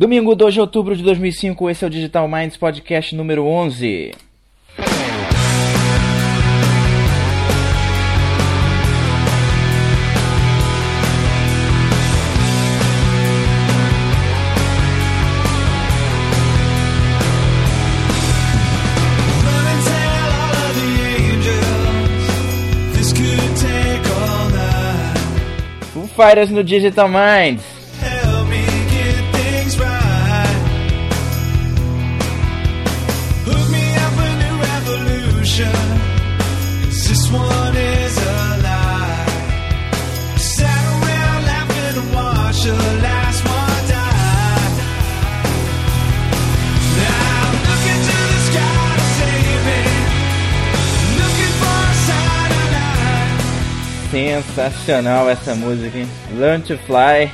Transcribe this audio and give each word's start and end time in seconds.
Domingo 0.00 0.34
2 0.34 0.54
de 0.54 0.60
outubro 0.62 0.96
de 0.96 1.02
2005, 1.02 1.68
esse 1.68 1.84
é 1.84 1.86
o 1.86 1.90
Digital 1.90 2.26
Minds 2.26 2.56
Podcast 2.56 3.14
número 3.14 3.44
11. 3.44 4.12
Run 19.44 19.66
and 19.68 19.82
tell 19.84 20.30
all 20.32 20.54
of 20.64 20.72
the 20.80 20.90
angels 21.12 22.24
this 22.96 23.12
could 23.12 23.52
take 23.58 24.08
all 24.16 24.48
night. 24.48 25.18
Foo 25.92 26.06
Fighters 26.06 26.48
no 26.50 26.62
Digital 26.62 27.06
Minds. 27.06 27.69
Sensacional 54.20 55.30
essa 55.30 55.54
música, 55.54 55.96
hein? 55.96 56.08
Learn 56.36 56.62
to 56.62 56.76
Fly. 56.78 57.30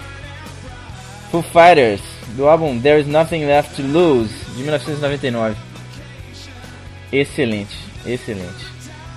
Foo 1.31 1.43
Fighters, 1.43 2.01
do 2.37 2.47
álbum 2.47 2.81
There 2.81 3.01
Is 3.01 3.09
Nothing 3.09 3.47
Left 3.47 3.75
to 3.75 3.83
Lose, 3.83 4.33
de 4.55 4.63
1999. 4.63 5.57
Excelente, 7.13 7.77
excelente. 8.07 8.65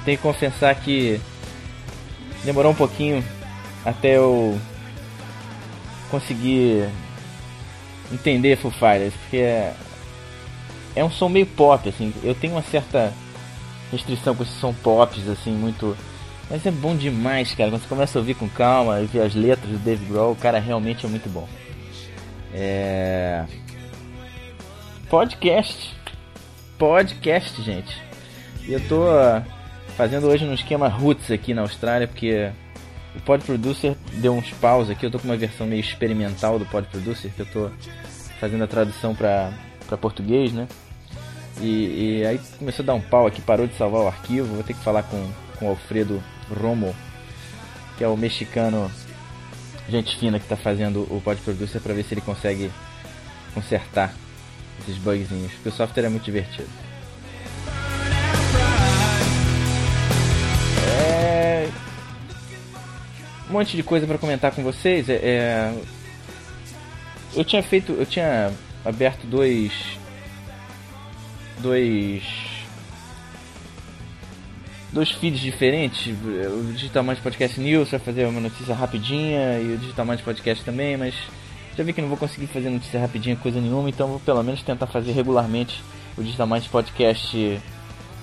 Tenho 0.03 0.17
que 0.17 0.23
confessar 0.23 0.73
que 0.73 1.22
demorou 2.44 2.72
um 2.72 2.75
pouquinho 2.75 3.23
até 3.86 4.17
eu 4.17 4.59
conseguir 6.09 6.90
entender 8.12 8.58
Foo 8.58 8.72
Fighters, 8.72 9.14
porque 9.14 9.38
é, 9.38 9.75
é 10.95 11.06
um 11.06 11.12
som 11.12 11.30
meio 11.30 11.45
pop, 11.45 11.88
assim. 11.88 12.12
Eu 12.23 12.34
tenho 12.34 12.53
uma 12.53 12.64
certa 12.64 13.14
restrição 13.92 14.36
com 14.36 14.42
esses 14.42 14.59
som 14.59 14.73
pops, 14.73 15.28
assim, 15.30 15.52
muito. 15.52 15.95
Mas 16.50 16.66
é 16.66 16.72
bom 16.72 16.95
demais, 16.95 17.53
cara. 17.53 17.69
Quando 17.69 17.81
você 17.83 17.88
começa 17.88 18.17
a 18.17 18.22
ouvir 18.22 18.33
com 18.33 18.50
calma 18.50 19.00
e 19.02 19.05
ver 19.05 19.22
as 19.22 19.36
letras 19.36 19.69
do 19.69 19.78
Dave 19.78 20.03
Grohl, 20.05 20.31
o 20.31 20.36
cara 20.36 20.59
realmente 20.59 21.06
é 21.06 21.09
muito 21.09 21.30
bom. 21.30 21.47
É. 22.53 23.45
Podcast. 25.09 25.95
Podcast, 26.78 27.61
gente. 27.61 28.02
Eu 28.67 28.80
tô 28.88 29.08
ah, 29.09 29.44
fazendo 29.95 30.28
hoje 30.28 30.45
no 30.45 30.53
esquema 30.53 30.88
Roots 30.88 31.30
aqui 31.30 31.53
na 31.53 31.61
Austrália, 31.61 32.08
porque 32.08 32.52
o 33.16 33.22
Pod 33.22 33.44
Producer 33.44 33.95
deu 34.13 34.34
uns 34.34 34.50
paus 34.52 34.89
aqui. 34.89 35.06
Eu 35.06 35.11
tô 35.11 35.19
com 35.19 35.28
uma 35.28 35.38
versão 35.38 35.67
meio 35.67 35.81
experimental 35.81 36.58
do 36.58 36.66
Pod 36.66 36.88
Producer, 36.88 37.31
que 37.31 37.41
eu 37.41 37.45
tô 37.45 37.69
fazendo 38.39 38.63
a 38.63 38.67
tradução 38.67 39.13
pra, 39.13 39.53
pra 39.88 39.97
português, 39.97 40.52
né? 40.52 40.67
E, 41.61 42.22
e 42.22 42.25
aí 42.25 42.39
começou 42.58 42.81
a 42.81 42.86
dar 42.88 42.94
um 42.95 43.02
pau 43.02 43.28
aqui, 43.28 43.41
parou 43.41 43.67
de 43.67 43.75
salvar 43.75 44.02
o 44.02 44.08
arquivo. 44.08 44.56
Vou 44.56 44.63
ter 44.63 44.73
que 44.73 44.84
falar 44.84 45.03
com, 45.03 45.30
com 45.59 45.66
o 45.67 45.69
Alfredo 45.69 46.23
Romo, 46.53 46.95
que 47.97 48.03
é 48.03 48.08
o 48.08 48.17
mexicano 48.17 48.92
gente 49.89 50.17
fina 50.17 50.39
que 50.39 50.47
tá 50.47 50.56
fazendo 50.56 51.02
o 51.09 51.22
Pod 51.22 51.41
Producer 51.41 51.81
para 51.81 51.94
ver 51.94 52.03
se 52.03 52.14
ele 52.14 52.22
consegue 52.22 52.72
consertar 53.53 54.14
esses 54.81 54.97
bugzinhos, 54.97 55.52
porque 55.53 55.69
o 55.69 55.72
software 55.72 56.06
é 56.06 56.09
muito 56.09 56.23
divertido. 56.23 56.69
É... 60.88 61.69
Um 63.50 63.53
monte 63.53 63.75
de 63.75 63.84
coisa 63.84 64.06
para 64.06 64.18
comentar 64.18 64.51
com 64.51 64.63
vocês. 64.63 65.09
É, 65.09 65.13
é, 65.16 65.74
Eu 67.35 67.44
tinha 67.44 67.63
feito, 67.63 67.91
eu 67.94 68.06
tinha 68.06 68.51
aberto 68.85 69.25
dois 69.25 69.74
dois 71.57 72.49
dois 74.91 75.11
feeds 75.11 75.39
diferentes, 75.39 76.07
o 76.07 76.73
Digital 76.73 77.03
Mind 77.03 77.19
Podcast 77.19 77.59
News 77.59 77.91
vai 77.91 78.00
fazer 78.00 78.25
uma 78.25 78.41
notícia 78.41 78.73
rapidinha 78.73 79.59
e 79.59 79.73
o 79.73 79.77
Digital 79.77 80.05
Mind 80.05 80.22
Podcast 80.22 80.63
também, 80.63 80.97
mas 80.97 81.13
já 81.77 81.83
vi 81.83 81.94
que 81.94 82.01
não 82.01 82.09
vou 82.09 82.17
conseguir 82.17 82.47
fazer 82.47 82.69
notícia 82.69 83.00
rapidinha 83.00 83.35
coisa 83.35 83.61
nenhuma, 83.61 83.89
então 83.89 84.07
vou 84.07 84.19
pelo 84.19 84.44
menos 84.44 84.63
tentar 84.63 84.88
fazer 84.88 85.11
regularmente 85.11 85.83
o 86.17 86.23
Digital 86.23 86.47
Mind 86.47 86.66
Podcast 86.67 87.61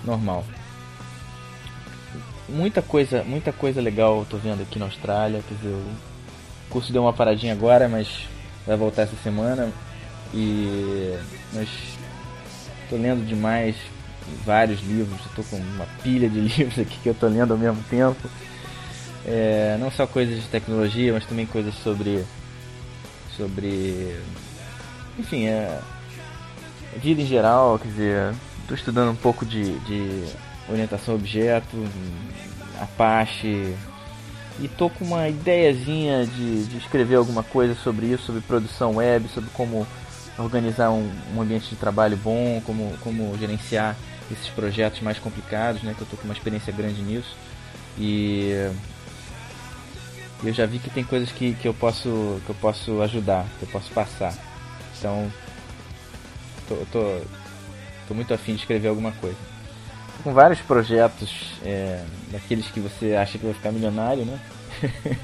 normal. 0.05 0.45
Muita 2.49 2.83
coisa, 2.83 3.25
muita 3.25 3.53
coisa 3.53 3.81
legal 3.81 4.19
eu 4.19 4.25
tô 4.25 4.37
vendo 4.37 4.63
aqui 4.63 4.79
na 4.79 4.87
Austrália, 4.87 5.43
quer 5.49 5.55
dizer, 5.55 5.75
o 5.75 5.85
curso 6.71 6.93
deu 6.93 7.03
uma 7.03 7.13
paradinha 7.13 7.53
agora, 7.53 7.89
mas 7.89 8.09
vai 8.67 8.77
voltar 8.77 9.03
essa 9.03 9.17
semana 9.23 9.73
e 10.35 11.17
mas 11.53 11.69
tô 12.91 12.97
lendo 12.97 13.27
demais 13.27 13.77
vários 14.45 14.81
livros, 14.83 15.21
tô 15.35 15.43
com 15.45 15.57
uma 15.57 15.87
pilha 16.03 16.29
de 16.29 16.41
livros 16.41 16.79
aqui 16.79 16.99
que 17.03 17.09
eu 17.09 17.15
tô 17.15 17.27
lendo 17.27 17.53
ao 17.53 17.59
mesmo 17.59 17.83
tempo. 17.91 18.29
É, 19.25 19.77
não 19.81 19.91
só 19.91 20.07
coisas 20.07 20.41
de 20.41 20.49
tecnologia, 20.49 21.13
mas 21.13 21.27
também 21.27 21.47
coisas 21.47 21.75
sobre. 21.75 22.25
sobre. 23.37 24.17
enfim, 25.19 25.47
é, 25.47 25.81
vida 26.97 27.21
em 27.21 27.27
geral, 27.27 27.79
quer 27.79 27.89
dizer, 27.89 28.35
tô 28.69 28.75
estudando 28.75 29.11
um 29.11 29.17
pouco 29.17 29.45
de, 29.45 29.79
de 29.81 30.25
orientação 30.69 31.15
a 31.15 31.17
objeto, 31.17 31.77
Apache, 32.81 33.75
e 34.61 34.69
tô 34.69 34.89
com 34.89 35.05
uma 35.05 35.29
ideiazinha 35.29 36.27
de, 36.27 36.65
de 36.65 36.77
escrever 36.79 37.17
alguma 37.17 37.43
coisa 37.43 37.75
sobre 37.75 38.07
isso, 38.07 38.25
sobre 38.25 38.41
produção 38.41 38.97
web, 38.97 39.29
sobre 39.29 39.51
como 39.51 39.87
organizar 40.39 40.91
um, 40.91 41.11
um 41.35 41.41
ambiente 41.41 41.71
de 41.71 41.77
trabalho 41.77 42.17
bom, 42.17 42.61
como, 42.65 42.97
como 43.01 43.37
gerenciar 43.39 43.97
esses 44.31 44.49
projetos 44.49 45.01
mais 45.01 45.19
complicados, 45.19 45.83
né? 45.83 45.95
Que 45.97 46.03
eu 46.03 46.07
tô 46.07 46.17
com 46.17 46.25
uma 46.25 46.35
experiência 46.35 46.73
grande 46.73 47.01
nisso. 47.03 47.37
E 47.99 48.71
eu 50.45 50.53
já 50.53 50.67
vi 50.67 50.79
que 50.79 50.91
tem 50.91 51.05
coisas 51.05 51.31
que, 51.33 51.55
que 51.55 51.67
eu 51.67 51.75
posso 51.75 52.41
que 52.45 52.51
eu 52.51 52.57
posso 52.57 53.01
ajudar, 53.03 53.47
que 53.59 53.65
eu 53.65 53.69
posso 53.69 53.91
passar. 53.93 54.35
Então 54.99 55.31
tô, 56.69 56.75
tô, 56.93 57.21
tô 58.09 58.15
muito 58.15 58.35
afim 58.35 58.55
de 58.55 58.61
escrever 58.61 58.89
alguma 58.89 59.13
coisa. 59.13 59.37
Tô 60.19 60.25
com 60.25 60.33
vários 60.33 60.61
projetos 60.61 61.53
é, 61.65 62.05
daqueles 62.31 62.67
que 62.69 62.81
você 62.81 63.15
acha 63.15 63.39
que 63.39 63.45
vai 63.45 63.55
ficar 63.55 63.73
milionário, 63.73 64.25
né? 64.25 64.39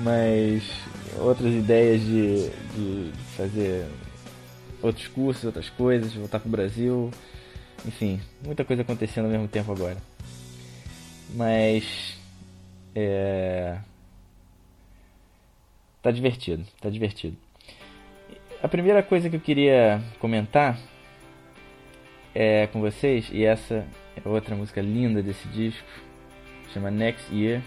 Mas 0.00 0.62
outras 1.18 1.52
ideias 1.52 2.00
de, 2.00 2.48
de 2.76 3.12
fazer 3.36 3.86
outros 4.82 5.08
cursos, 5.08 5.44
outras 5.44 5.68
coisas, 5.70 6.14
voltar 6.14 6.40
pro 6.40 6.48
Brasil. 6.48 7.10
Enfim, 7.86 8.20
muita 8.44 8.64
coisa 8.64 8.82
acontecendo 8.82 9.26
ao 9.26 9.30
mesmo 9.30 9.48
tempo 9.48 9.72
agora. 9.72 9.96
Mas. 11.34 12.16
É. 12.94 13.78
Tá 16.02 16.10
divertido, 16.10 16.64
tá 16.80 16.88
divertido. 16.88 17.36
A 18.62 18.68
primeira 18.68 19.02
coisa 19.02 19.28
que 19.28 19.36
eu 19.36 19.40
queria 19.40 20.02
comentar 20.18 20.78
é 22.34 22.66
com 22.68 22.80
vocês, 22.80 23.28
e 23.32 23.44
essa 23.44 23.86
é 24.16 24.28
outra 24.28 24.54
música 24.54 24.80
linda 24.80 25.22
desse 25.22 25.46
disco, 25.48 25.86
chama 26.72 26.90
Next 26.90 27.32
Year. 27.34 27.62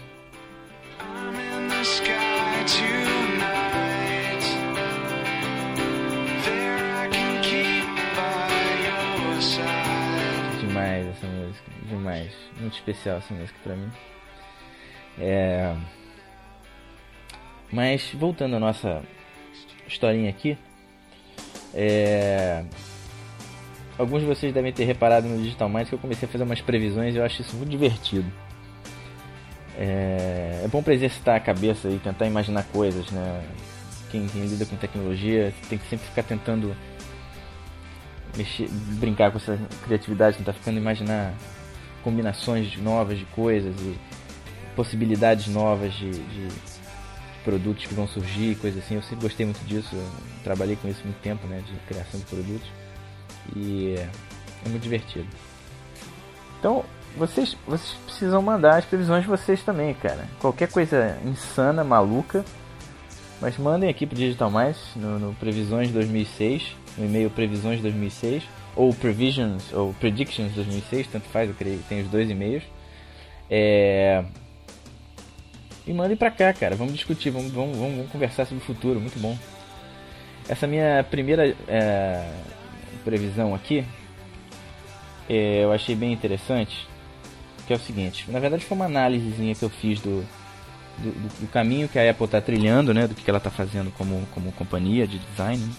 I'm 1.00 1.64
in 1.64 1.68
the 1.68 1.82
sky 1.82 2.64
tonight. 2.66 3.01
Essa 11.12 11.26
música, 11.26 11.70
demais. 11.88 12.32
Muito 12.60 12.74
especial 12.74 13.18
essa 13.18 13.32
música 13.32 13.58
pra 13.62 13.76
mim. 13.76 13.90
É... 15.18 15.74
Mas 17.70 18.12
voltando 18.14 18.56
à 18.56 18.60
nossa 18.60 19.02
historinha 19.86 20.30
aqui, 20.30 20.58
é... 21.74 22.64
alguns 23.98 24.20
de 24.20 24.26
vocês 24.26 24.52
devem 24.52 24.72
ter 24.72 24.84
reparado 24.84 25.26
no 25.28 25.42
Digital 25.42 25.68
Minds 25.68 25.88
que 25.88 25.94
eu 25.94 25.98
comecei 25.98 26.28
a 26.28 26.32
fazer 26.32 26.44
umas 26.44 26.60
previsões 26.60 27.14
e 27.14 27.18
eu 27.18 27.24
acho 27.24 27.40
isso 27.40 27.56
muito 27.56 27.70
divertido. 27.70 28.30
É, 29.78 30.62
é 30.64 30.68
bom 30.68 30.82
para 30.82 30.94
exercitar 30.94 31.36
a 31.36 31.40
cabeça 31.40 31.88
e 31.88 31.98
tentar 31.98 32.26
imaginar 32.26 32.64
coisas, 32.64 33.10
né? 33.10 33.42
Quem, 34.10 34.26
quem 34.28 34.44
lida 34.44 34.66
com 34.66 34.76
tecnologia 34.76 35.52
tem 35.68 35.78
que 35.78 35.86
sempre 35.86 36.06
ficar 36.06 36.22
tentando 36.22 36.76
mexer, 38.36 38.68
brincar 38.70 39.30
com 39.30 39.38
essa 39.38 39.58
criatividade, 39.84 40.38
tentar 40.38 40.52
ficando 40.52 40.78
imaginar 40.78 41.34
combinações 42.02 42.76
novas 42.78 43.18
de 43.18 43.24
coisas 43.26 43.74
e 43.80 43.98
possibilidades 44.74 45.48
novas 45.48 45.92
de, 45.94 46.10
de, 46.10 46.48
produtos 47.44 47.86
que 47.86 47.94
vão 47.94 48.06
surgir, 48.06 48.56
coisas 48.56 48.82
assim. 48.82 48.94
Eu 48.94 49.02
sempre 49.02 49.26
gostei 49.26 49.46
muito 49.46 49.64
disso. 49.66 49.96
Trabalhei 50.44 50.76
com 50.76 50.88
isso 50.88 51.00
muito 51.04 51.20
tempo, 51.20 51.46
né? 51.46 51.62
De 51.66 51.72
criação 51.86 52.20
de 52.20 52.26
produtos. 52.26 52.68
E 53.56 53.96
é 54.64 54.68
muito 54.68 54.82
divertido. 54.82 55.26
Então, 56.58 56.84
vocês, 57.16 57.56
vocês 57.66 57.98
precisam 58.06 58.40
mandar 58.40 58.78
as 58.78 58.84
previsões 58.84 59.22
de 59.22 59.28
vocês 59.28 59.62
também, 59.62 59.92
cara. 59.94 60.26
Qualquer 60.40 60.70
coisa 60.70 61.18
insana, 61.24 61.82
maluca. 61.82 62.44
Mas 63.40 63.58
mandem 63.58 63.90
aqui 63.90 64.06
pro 64.06 64.16
Digital 64.16 64.48
Mais 64.48 64.76
no, 64.94 65.18
no 65.18 65.34
Previsões 65.34 65.90
2006, 65.90 66.76
no 66.96 67.04
e-mail 67.06 67.30
Previsões 67.30 67.80
2006, 67.80 68.42
ou 68.74 68.92
Previsions, 68.94 69.72
ou 69.72 69.92
Predictions 69.94 70.52
2006, 70.52 71.06
tanto 71.08 71.28
faz, 71.28 71.48
eu 71.48 71.54
creio, 71.54 71.78
tem 71.88 72.02
os 72.02 72.08
dois 72.08 72.30
e-mails. 72.30 72.62
É... 73.50 74.24
E 75.86 75.92
mandem 75.92 76.16
pra 76.16 76.30
cá, 76.30 76.52
cara. 76.52 76.76
Vamos 76.76 76.94
discutir, 76.94 77.30
vamos, 77.30 77.50
vamos, 77.50 77.76
vamos, 77.76 78.10
conversar 78.10 78.46
sobre 78.46 78.62
o 78.62 78.66
futuro, 78.66 79.00
muito 79.00 79.18
bom. 79.18 79.36
Essa 80.48 80.66
minha 80.66 81.04
primeira 81.08 81.56
é, 81.68 82.30
previsão 83.04 83.54
aqui, 83.54 83.84
é, 85.28 85.64
eu 85.64 85.72
achei 85.72 85.94
bem 85.94 86.12
interessante, 86.12 86.86
que 87.66 87.72
é 87.72 87.76
o 87.76 87.80
seguinte. 87.80 88.30
Na 88.30 88.38
verdade 88.38 88.64
foi 88.64 88.76
uma 88.76 88.86
análisezinha 88.86 89.54
que 89.54 89.64
eu 89.64 89.70
fiz 89.70 90.00
do, 90.00 90.24
do, 90.98 91.10
do, 91.10 91.40
do 91.42 91.46
caminho 91.48 91.88
que 91.88 91.98
a 91.98 92.10
Apple 92.10 92.26
está 92.26 92.40
trilhando, 92.40 92.92
né, 92.92 93.06
do 93.06 93.14
que 93.14 93.28
ela 93.28 93.38
está 93.38 93.50
fazendo 93.50 93.92
como, 93.92 94.26
como 94.32 94.52
companhia 94.52 95.06
de 95.06 95.18
design. 95.18 95.62
Né? 95.64 95.72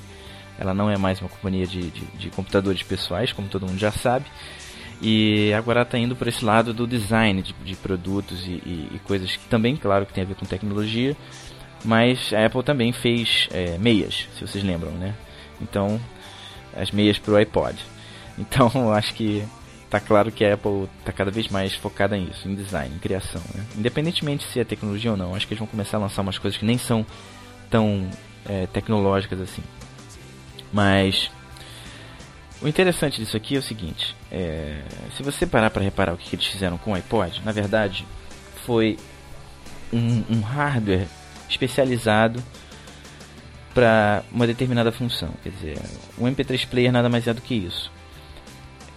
Ela 0.64 0.74
não 0.74 0.90
é 0.90 0.98
mais 0.98 1.20
uma 1.20 1.30
companhia 1.30 1.68
de, 1.68 1.92
de, 1.92 2.06
de 2.18 2.30
computadores 2.30 2.82
pessoais, 2.82 3.34
como 3.34 3.50
todo 3.50 3.68
mundo 3.68 3.78
já 3.78 3.92
sabe. 3.92 4.26
E 5.02 5.54
agora 5.54 5.82
está 5.82 5.98
indo 5.98 6.16
por 6.16 6.30
esse 6.30 6.44
lado 6.46 6.74
do 6.74 6.88
design 6.88 7.42
de, 7.42 7.54
de 7.66 7.76
produtos 7.76 8.48
e, 8.48 8.52
e, 8.52 8.90
e, 8.94 9.00
coisas 9.00 9.36
que 9.36 9.46
também, 9.50 9.76
claro, 9.76 10.06
que 10.06 10.14
tem 10.14 10.24
a 10.24 10.28
ver 10.28 10.36
com 10.36 10.46
tecnologia. 10.46 11.18
Mas 11.84 12.32
a 12.34 12.46
Apple 12.46 12.64
também 12.64 12.94
fez 12.94 13.50
é, 13.52 13.78
meias, 13.78 14.26
se 14.38 14.48
vocês 14.48 14.64
lembram, 14.64 14.92
né? 14.92 15.14
Então, 15.62 16.00
as 16.74 16.92
meias 16.92 17.20
para 17.20 17.34
o 17.34 17.38
iPod. 17.38 17.78
Então, 18.36 18.92
acho 18.92 19.14
que 19.14 19.46
tá 19.92 20.00
claro 20.00 20.32
que 20.32 20.44
a 20.44 20.56
Apple 20.56 20.90
está 20.98 21.12
cada 21.12 21.30
vez 21.30 21.50
mais 21.50 21.76
focada 21.76 22.18
nisso, 22.18 22.50
em 22.50 22.56
design, 22.56 22.96
em 22.96 22.98
criação. 22.98 23.40
Né? 23.54 23.64
Independentemente 23.78 24.44
se 24.46 24.60
é 24.60 24.64
tecnologia 24.64 25.12
ou 25.12 25.18
não, 25.18 25.36
acho 25.36 25.46
que 25.46 25.54
eles 25.54 25.60
vão 25.60 25.68
começar 25.68 25.98
a 25.98 26.00
lançar 26.00 26.24
umas 26.24 26.40
coisas 26.40 26.58
que 26.60 26.66
nem 26.66 26.80
são 26.80 27.06
tão 27.70 28.10
é, 28.50 28.66
tecnológicas 28.66 29.40
assim. 29.40 29.62
Mas 30.74 31.32
o 32.62 32.68
interessante 32.68 33.22
disso 33.22 33.38
aqui 33.38 33.56
é 33.56 33.60
o 33.60 33.64
seguinte: 33.64 34.16
é, 34.32 34.82
se 35.16 35.24
você 35.24 35.46
parar 35.46 35.70
para 35.70 35.84
reparar 35.84 36.14
o 36.14 36.18
que, 36.18 36.36
eles 36.36 36.48
fizeram 36.48 36.78
com 36.78 36.92
o 36.92 36.96
iPod, 36.96 37.42
na 37.46 37.52
verdade 37.52 38.06
foi 38.66 38.98
um, 39.92 40.24
um 40.30 40.42
hardware 40.42 41.08
especializado 41.48 42.44
para 43.74 44.24
uma 44.32 44.48
determinada 44.48 44.92
função. 44.92 45.30
Quer 45.44 45.50
dizer, 45.50 45.80
o 46.18 46.24
MP3 46.24 46.68
player 46.68 46.92
nada 46.92 47.10
mais 47.10 47.28
é 47.28 47.34
do 47.34 47.42
que 47.42 47.54
isso 47.54 47.92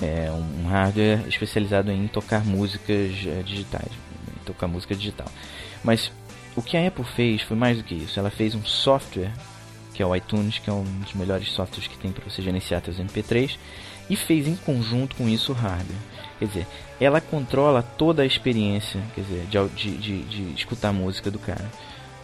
é 0.01 0.31
um 0.31 0.67
hardware 0.67 1.27
especializado 1.27 1.91
em 1.91 2.07
tocar 2.09 2.45
músicas 2.45 3.13
é, 3.27 3.43
digitais, 3.43 3.91
tocar 4.45 4.67
música 4.67 4.95
digital. 4.95 5.27
Mas 5.83 6.13
o 6.55 6.63
que 6.63 6.77
a 6.77 6.87
Apple 6.87 7.05
fez 7.05 7.43
foi 7.43 7.57
mais 7.57 7.79
do 7.79 7.85
que 7.85 7.95
isso. 7.95 8.19
Ela 8.19 8.31
fez 8.31 8.55
um 8.55 8.65
software 8.65 9.33
que 9.97 10.03
é 10.03 10.07
o 10.07 10.15
iTunes, 10.15 10.59
que 10.59 10.69
é 10.69 10.73
um 10.73 10.85
dos 10.85 11.15
melhores 11.15 11.51
softwares 11.51 11.89
que 11.89 11.97
tem 11.97 12.13
para 12.13 12.23
você 12.23 12.43
gerenciar 12.43 12.83
seus 12.85 12.99
MP3, 12.99 13.57
e 14.11 14.15
fez 14.15 14.47
em 14.47 14.55
conjunto 14.55 15.17
com 15.17 15.27
isso 15.27 15.53
o 15.53 15.55
hardware. 15.55 15.99
Quer 16.39 16.45
dizer, 16.45 16.67
ela 17.01 17.19
controla 17.19 17.83
toda 17.83 18.23
a 18.23 18.27
experiência, 18.27 19.01
quer 19.15 19.23
dizer, 19.23 19.47
de, 19.75 19.97
de, 19.97 20.23
de 20.23 20.43
escutar 20.55 20.91
a 20.91 20.93
música 20.93 21.31
do 21.31 21.39
cara. 21.39 21.65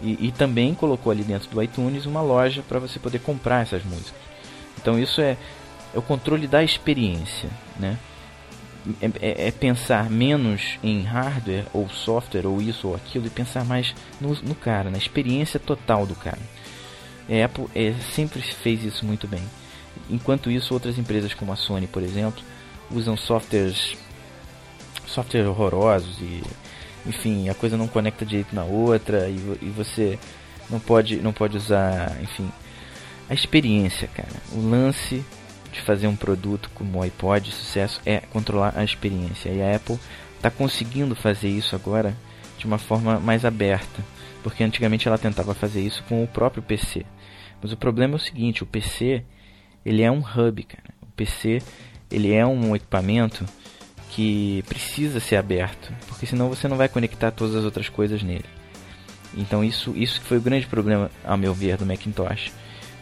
E, 0.03 0.27
e, 0.27 0.33
também 0.33 0.75
colocou 0.75 1.11
ali 1.11 1.23
dentro 1.23 1.49
do 1.49 1.63
iTunes 1.63 2.05
uma 2.05 2.21
loja 2.21 2.63
para 2.69 2.79
você 2.79 2.99
poder 2.99 3.21
comprar 3.21 3.63
essas 3.63 3.83
músicas. 3.85 4.21
Então 4.81 4.99
isso 4.99 5.23
é, 5.23 5.39
é 5.95 5.99
o 5.99 6.03
controle 6.03 6.47
da 6.47 6.63
experiência, 6.63 7.49
né? 7.79 7.97
É, 9.01 9.07
é, 9.07 9.49
é, 9.49 9.51
pensar 9.53 10.11
menos 10.11 10.77
em 10.83 11.03
hardware 11.03 11.67
ou 11.73 11.89
software 11.89 12.47
ou 12.47 12.61
isso 12.61 12.89
ou 12.89 12.97
aquilo 12.97 13.27
e 13.27 13.31
pensar 13.31 13.65
mais 13.65 13.95
no, 14.21 14.35
no 14.43 14.57
cara, 14.57 14.91
na 14.91 14.99
experiência 14.99 15.61
total 15.61 16.05
do 16.05 16.17
cara. 16.17 16.41
A 17.29 17.45
Apple 17.45 17.67
é, 17.75 17.95
sempre 18.15 18.41
fez 18.41 18.85
isso 18.85 19.05
muito 19.05 19.27
bem. 19.27 19.43
Enquanto 20.11 20.51
isso, 20.51 20.75
outras 20.75 20.99
empresas 20.99 21.35
como 21.35 21.53
a 21.53 21.57
Sony, 21.57 21.87
por 21.87 22.03
exemplo, 22.03 22.43
usam 22.91 23.17
softwares 23.17 23.97
softwares 25.07 25.47
horrorosos 25.49 26.19
e 26.21 26.43
enfim 27.05 27.49
a 27.49 27.55
coisa 27.55 27.77
não 27.77 27.87
conecta 27.87 28.25
direito 28.25 28.55
na 28.55 28.65
outra 28.65 29.29
e, 29.29 29.59
e 29.61 29.69
você 29.69 30.19
não 30.71 30.81
pode 30.81 31.17
não 31.17 31.33
pode 31.33 31.57
usar 31.57 32.17
enfim 32.23 32.49
a 33.29 33.35
experiência, 33.35 34.09
cara. 34.09 34.29
O 34.53 34.61
lance 34.61 35.25
de 35.73 35.81
fazer 35.81 36.07
um 36.07 36.15
produto 36.15 36.71
como 36.75 36.99
o 36.99 37.03
iPod 37.03 37.49
de 37.49 37.55
sucesso 37.55 38.01
é 38.05 38.19
controlar 38.19 38.75
a 38.77 38.85
experiência. 38.85 39.49
E 39.49 39.63
a 39.63 39.75
Apple 39.75 39.99
está 40.37 40.51
conseguindo 40.51 41.15
fazer 41.15 41.49
isso 41.49 41.75
agora 41.75 42.15
de 42.59 42.67
uma 42.67 42.79
forma 42.79 43.19
mais 43.19 43.45
aberta, 43.45 44.05
porque 44.43 44.65
antigamente 44.65 45.09
ela 45.09 45.19
tentava 45.19 45.55
fazer 45.55 45.81
isso 45.81 46.03
com 46.09 46.23
o 46.23 46.27
próprio 46.27 46.63
PC. 46.63 47.05
Mas 47.61 47.73
o 47.73 47.77
problema 47.77 48.15
é 48.15 48.17
o 48.17 48.21
seguinte, 48.21 48.63
o 48.63 48.67
PC 48.67 49.25
ele 49.85 50.03
é 50.03 50.11
um 50.11 50.19
hub, 50.21 50.63
cara. 50.65 50.95
O 51.01 51.07
PC 51.07 51.61
ele 52.11 52.33
é 52.33 52.45
um 52.47 52.75
equipamento 52.75 53.45
que 54.11 54.63
precisa 54.69 55.21
ser 55.21 55.37
aberto, 55.37 55.93
porque 56.07 56.27
senão 56.27 56.49
você 56.49 56.69
não 56.69 56.77
vai 56.77 56.89
conectar 56.89 57.31
todas 57.31 57.55
as 57.55 57.65
outras 57.65 57.89
coisas 57.89 58.23
nele. 58.23 58.45
Então 59.35 59.65
isso 59.65 59.95
isso 59.97 60.21
foi 60.21 60.37
o 60.37 60.43
grande 60.43 60.67
problema, 60.67 61.11
ao 61.25 61.39
meu 61.39 61.55
ver, 61.55 61.77
do 61.79 61.87
Macintosh 61.87 62.53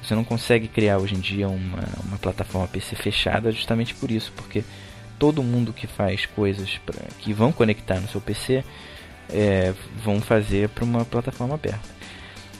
você 0.03 0.15
não 0.15 0.25
consegue 0.25 0.67
criar 0.67 0.99
hoje 0.99 1.15
em 1.15 1.21
dia 1.21 1.49
uma, 1.49 1.85
uma 2.05 2.19
plataforma 2.19 2.67
PC 2.69 2.97
fechada 2.97 3.53
justamente 3.53 3.95
por 3.95 4.11
isso, 4.11 4.33
porque 4.35 4.65
todo 5.19 5.43
mundo 5.43 5.73
que 5.73 5.87
faz 5.87 6.27
coisas 6.27 6.79
pra, 6.85 6.97
que 7.19 7.33
vão 7.33 7.53
conectar 7.53 8.01
no 8.01 8.09
seu 8.09 8.21
PC 8.21 8.65
é, 9.33 9.75
vão 10.03 10.21
fazer 10.21 10.69
para 10.69 10.85
uma 10.85 11.05
plataforma 11.05 11.55
aberta. 11.55 11.89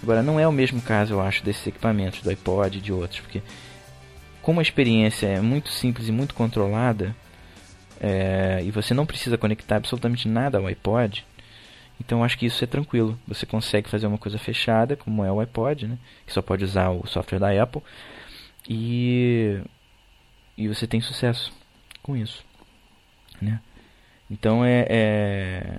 Agora, 0.03 0.23
não 0.23 0.41
é 0.41 0.49
o 0.49 0.53
mesmo 0.53 0.81
caso, 0.81 1.15
eu 1.15 1.21
acho, 1.21 1.45
desses 1.45 1.67
equipamentos, 1.67 2.23
do 2.23 2.31
iPod 2.31 2.79
e 2.79 2.81
de 2.81 2.93
outros, 2.93 3.21
porque 3.21 3.43
como 4.41 4.61
a 4.61 4.63
experiência 4.63 5.27
é 5.27 5.41
muito 5.41 5.71
simples 5.71 6.09
e 6.09 6.13
muito 6.13 6.35
controlada, 6.35 7.15
é, 8.01 8.63
e 8.65 8.71
você 8.71 8.95
não 8.95 9.05
precisa 9.05 9.37
conectar 9.37 9.77
absolutamente 9.77 10.27
nada 10.27 10.57
ao 10.57 10.67
iPod, 10.67 11.27
então 12.01 12.25
acho 12.25 12.39
que 12.39 12.47
isso 12.47 12.65
é 12.65 12.67
tranquilo. 12.67 13.19
Você 13.29 13.45
consegue 13.45 13.91
fazer 13.91 14.07
uma 14.07 14.17
coisa 14.17 14.39
fechada, 14.39 14.97
como 14.97 15.23
é 15.23 15.31
o 15.31 15.39
iPod, 15.39 15.87
né? 15.87 15.99
Que 16.27 16.33
só 16.33 16.41
pode 16.41 16.65
usar 16.65 16.89
o 16.89 17.07
software 17.07 17.39
da 17.39 17.63
Apple. 17.63 17.83
E, 18.67 19.61
e 20.57 20.67
você 20.67 20.87
tem 20.87 21.01
sucesso 21.03 21.53
com 22.03 22.17
isso. 22.17 22.43
Né? 23.41 23.61
Então 24.31 24.65
é, 24.65 24.87
é 24.89 25.79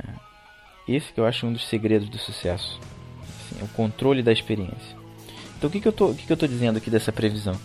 esse 0.96 1.12
que 1.12 1.20
eu 1.20 1.26
acho 1.26 1.46
um 1.46 1.54
dos 1.54 1.66
segredos 1.68 2.10
do 2.10 2.18
sucesso. 2.18 2.80
Assim, 3.22 3.62
é 3.62 3.64
o 3.64 3.68
controle 3.70 4.22
da 4.24 4.32
experiência. 4.32 4.98
Então 5.58 5.70
o 5.70 5.72
que, 5.72 5.80
que 5.80 5.88
eu 5.88 6.08
o 6.08 6.16
que, 6.16 6.26
que 6.26 6.48
dizendo 6.48 6.78
aqui 6.78 6.90
dessa 6.90 7.12
previsão? 7.12 7.56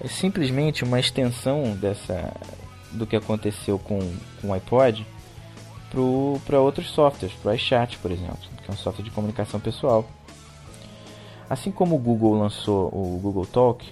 É 0.00 0.08
simplesmente 0.08 0.84
uma 0.84 1.00
extensão 1.00 1.76
dessa 1.76 2.34
do 2.92 3.06
que 3.06 3.16
aconteceu 3.16 3.78
com, 3.78 3.98
com 4.40 4.48
o 4.48 4.52
iPod 4.52 5.06
para 6.44 6.60
outros 6.60 6.90
softwares, 6.90 7.36
para 7.36 7.52
o 7.52 7.54
iChat, 7.54 7.98
por 7.98 8.10
exemplo, 8.10 8.38
que 8.62 8.70
é 8.70 8.74
um 8.74 8.76
software 8.76 9.04
de 9.04 9.10
comunicação 9.10 9.60
pessoal. 9.60 10.08
Assim 11.48 11.70
como 11.70 11.94
o 11.94 11.98
Google 11.98 12.34
lançou 12.34 12.88
o 12.88 13.18
Google 13.22 13.46
Talk, 13.46 13.86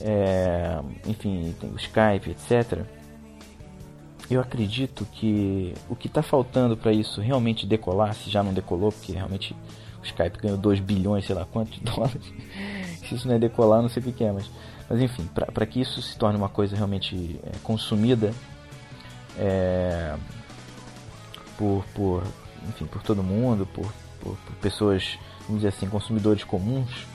é, 0.00 0.80
enfim, 1.06 1.54
tem 1.60 1.70
o 1.70 1.76
Skype, 1.76 2.30
etc. 2.30 2.84
Eu 4.32 4.40
acredito 4.40 5.04
que 5.12 5.74
o 5.90 5.94
que 5.94 6.06
está 6.06 6.22
faltando 6.22 6.74
para 6.74 6.90
isso 6.90 7.20
realmente 7.20 7.66
decolar, 7.66 8.14
se 8.14 8.30
já 8.30 8.42
não 8.42 8.54
decolou, 8.54 8.90
porque 8.90 9.12
realmente 9.12 9.54
o 10.00 10.06
Skype 10.06 10.38
ganhou 10.38 10.56
2 10.56 10.80
bilhões, 10.80 11.26
sei 11.26 11.34
lá 11.34 11.44
quantos 11.44 11.78
dólares. 11.84 12.32
se 13.06 13.14
isso 13.14 13.28
não 13.28 13.34
é 13.34 13.38
decolar, 13.38 13.82
não 13.82 13.90
sei 13.90 14.02
o 14.02 14.10
que 14.10 14.24
é, 14.24 14.32
mas, 14.32 14.50
mas 14.88 15.02
enfim, 15.02 15.28
para 15.34 15.66
que 15.66 15.82
isso 15.82 16.00
se 16.00 16.16
torne 16.16 16.38
uma 16.38 16.48
coisa 16.48 16.74
realmente 16.74 17.38
é, 17.44 17.50
consumida, 17.62 18.32
é, 19.36 20.16
por, 21.58 21.84
por, 21.94 22.22
enfim, 22.70 22.86
por 22.86 23.02
todo 23.02 23.22
mundo, 23.22 23.66
por, 23.66 23.92
por, 24.18 24.34
por 24.34 24.56
pessoas, 24.62 25.18
vamos 25.42 25.56
dizer 25.56 25.68
assim, 25.68 25.86
consumidores 25.90 26.42
comuns, 26.42 27.06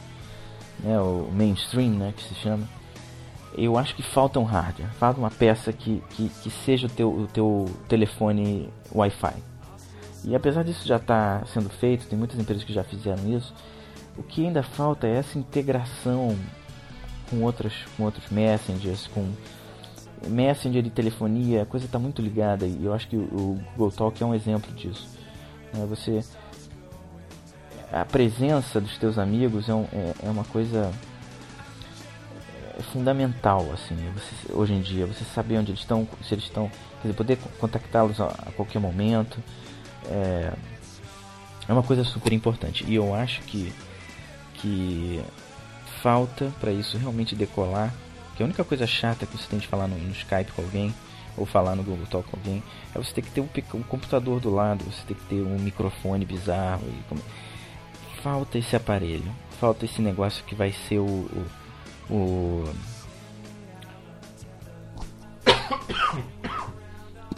né, 0.81 0.99
o 0.99 1.31
mainstream, 1.33 1.93
né, 1.93 2.13
que 2.15 2.23
se 2.23 2.35
chama. 2.35 2.69
Eu 3.57 3.77
acho 3.77 3.95
que 3.95 4.03
falta 4.03 4.39
um 4.39 4.43
hardware, 4.43 4.89
falta 4.99 5.19
uma 5.19 5.31
peça 5.31 5.73
que, 5.73 6.03
que, 6.11 6.29
que 6.29 6.49
seja 6.49 6.85
o 6.85 6.89
teu, 6.89 7.09
o 7.09 7.27
teu 7.27 7.65
telefone 7.89 8.69
Wi-Fi. 8.93 9.33
E 10.23 10.35
apesar 10.35 10.63
disso 10.63 10.87
já 10.87 10.97
estar 10.97 11.39
tá 11.39 11.45
sendo 11.47 11.69
feito, 11.69 12.05
tem 12.07 12.17
muitas 12.17 12.39
empresas 12.39 12.63
que 12.63 12.71
já 12.71 12.83
fizeram 12.83 13.27
isso, 13.35 13.53
o 14.15 14.21
que 14.21 14.45
ainda 14.45 14.61
falta 14.61 15.07
é 15.07 15.15
essa 15.15 15.39
integração 15.39 16.37
com 17.29 17.41
outras 17.43 17.73
com 17.95 18.03
outros 18.03 18.29
messengers, 18.29 19.07
com 19.07 19.31
Messenger 20.27 20.85
e 20.85 20.89
telefonia, 20.89 21.61
a 21.61 21.65
coisa 21.65 21.85
está 21.85 21.99
muito 21.99 22.21
ligada 22.21 22.65
e 22.65 22.83
eu 22.83 22.93
acho 22.93 23.07
que 23.07 23.15
o 23.15 23.59
Google 23.75 23.91
Talk 23.91 24.21
é 24.21 24.25
um 24.25 24.33
exemplo 24.33 24.73
disso. 24.73 25.07
Né? 25.73 25.85
Você 25.87 26.23
a 27.91 28.03
presença 28.03 28.81
dos 28.81 28.97
teus 28.97 29.17
amigos 29.17 29.69
é, 29.69 29.73
um, 29.73 29.85
é, 29.93 30.13
é 30.23 30.29
uma 30.29 30.43
coisa 30.43 30.91
é 32.77 32.81
fundamental 32.81 33.71
assim. 33.73 33.95
Você, 34.13 34.53
hoje 34.53 34.73
em 34.73 34.81
dia 34.81 35.05
você 35.05 35.23
saber 35.25 35.57
onde 35.57 35.71
eles 35.71 35.81
estão 35.81 36.07
se 36.23 36.33
eles 36.33 36.45
estão 36.45 36.69
quer 37.01 37.07
dizer, 37.07 37.13
poder 37.13 37.37
contactá-los 37.59 38.21
a, 38.21 38.27
a, 38.27 38.51
qualquer 38.51 38.79
momento 38.79 39.41
é, 40.05 40.53
é 41.67 41.73
uma 41.73 41.83
coisa 41.83 42.03
super 42.03 42.31
importante. 42.31 42.85
E 42.87 42.95
eu 42.95 43.13
acho 43.13 43.41
que 43.41 43.73
que 44.55 45.21
falta 46.01 46.51
para 46.59 46.71
isso 46.71 46.97
realmente 46.97 47.35
decolar 47.35 47.93
que 48.35 48.43
a 48.43 48.45
única 48.45 48.63
coisa 48.63 48.85
chata 48.85 49.25
que 49.25 49.35
você 49.37 49.47
tem 49.47 49.59
de 49.59 49.67
falar 49.67 49.87
no, 49.87 49.97
no 49.97 50.11
Skype 50.11 50.51
com 50.51 50.61
alguém 50.61 50.93
ou 51.35 51.45
falar 51.45 51.75
no 51.75 51.83
Google 51.83 52.05
Talk 52.07 52.29
com 52.29 52.37
alguém 52.37 52.63
é 52.93 52.97
você 52.97 53.13
ter 53.13 53.21
que 53.23 53.31
ter 53.31 53.41
um, 53.41 53.49
um 53.75 53.83
computador 53.83 54.39
do 54.39 54.53
lado 54.53 54.83
você 54.85 55.01
ter 55.07 55.15
que 55.15 55.25
ter 55.25 55.41
um 55.41 55.57
microfone 55.59 56.25
bizarro 56.25 56.83
e, 56.87 57.17
falta 58.21 58.57
esse 58.57 58.75
aparelho 58.75 59.31
falta 59.59 59.85
esse 59.85 60.01
negócio 60.01 60.43
que 60.43 60.55
vai 60.55 60.71
ser 60.71 60.99
o, 60.99 61.05
o 61.05 61.45
o 62.09 62.65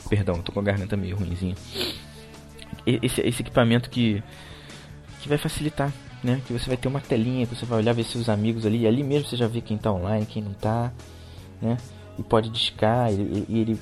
Perdão, 0.10 0.42
tô 0.42 0.52
com 0.52 0.60
a 0.60 0.64
garganta 0.64 0.98
meio 0.98 1.16
ruimzinha. 1.16 1.56
Esse, 2.86 3.22
esse 3.22 3.42
equipamento 3.42 3.90
que, 3.90 4.24
que 5.22 5.30
vai 5.30 5.38
facilitar, 5.38 5.94
né? 6.24 6.42
Que 6.48 6.54
você 6.54 6.68
vai 6.68 6.76
ter 6.76 6.88
uma 6.88 7.00
telinha 7.00 7.46
que 7.46 7.56
você 7.56 7.66
vai 7.66 7.78
olhar, 7.78 7.94
ver 7.94 8.04
seus 8.04 8.28
amigos 8.28 8.66
ali. 8.66 8.80
E 8.80 8.88
ali 8.88 9.04
mesmo 9.04 9.30
você 9.30 9.38
já 9.38 9.48
vê 9.48 9.62
quem 9.62 9.78
tá 9.78 9.92
online, 9.92 10.26
quem 10.26 10.42
não 10.42 10.54
tá, 10.54 10.92
né? 11.62 11.78
E 12.18 12.24
pode 12.24 12.50
discar, 12.50 13.12
e 13.12 13.22
ele, 13.22 13.46
ele, 13.50 13.80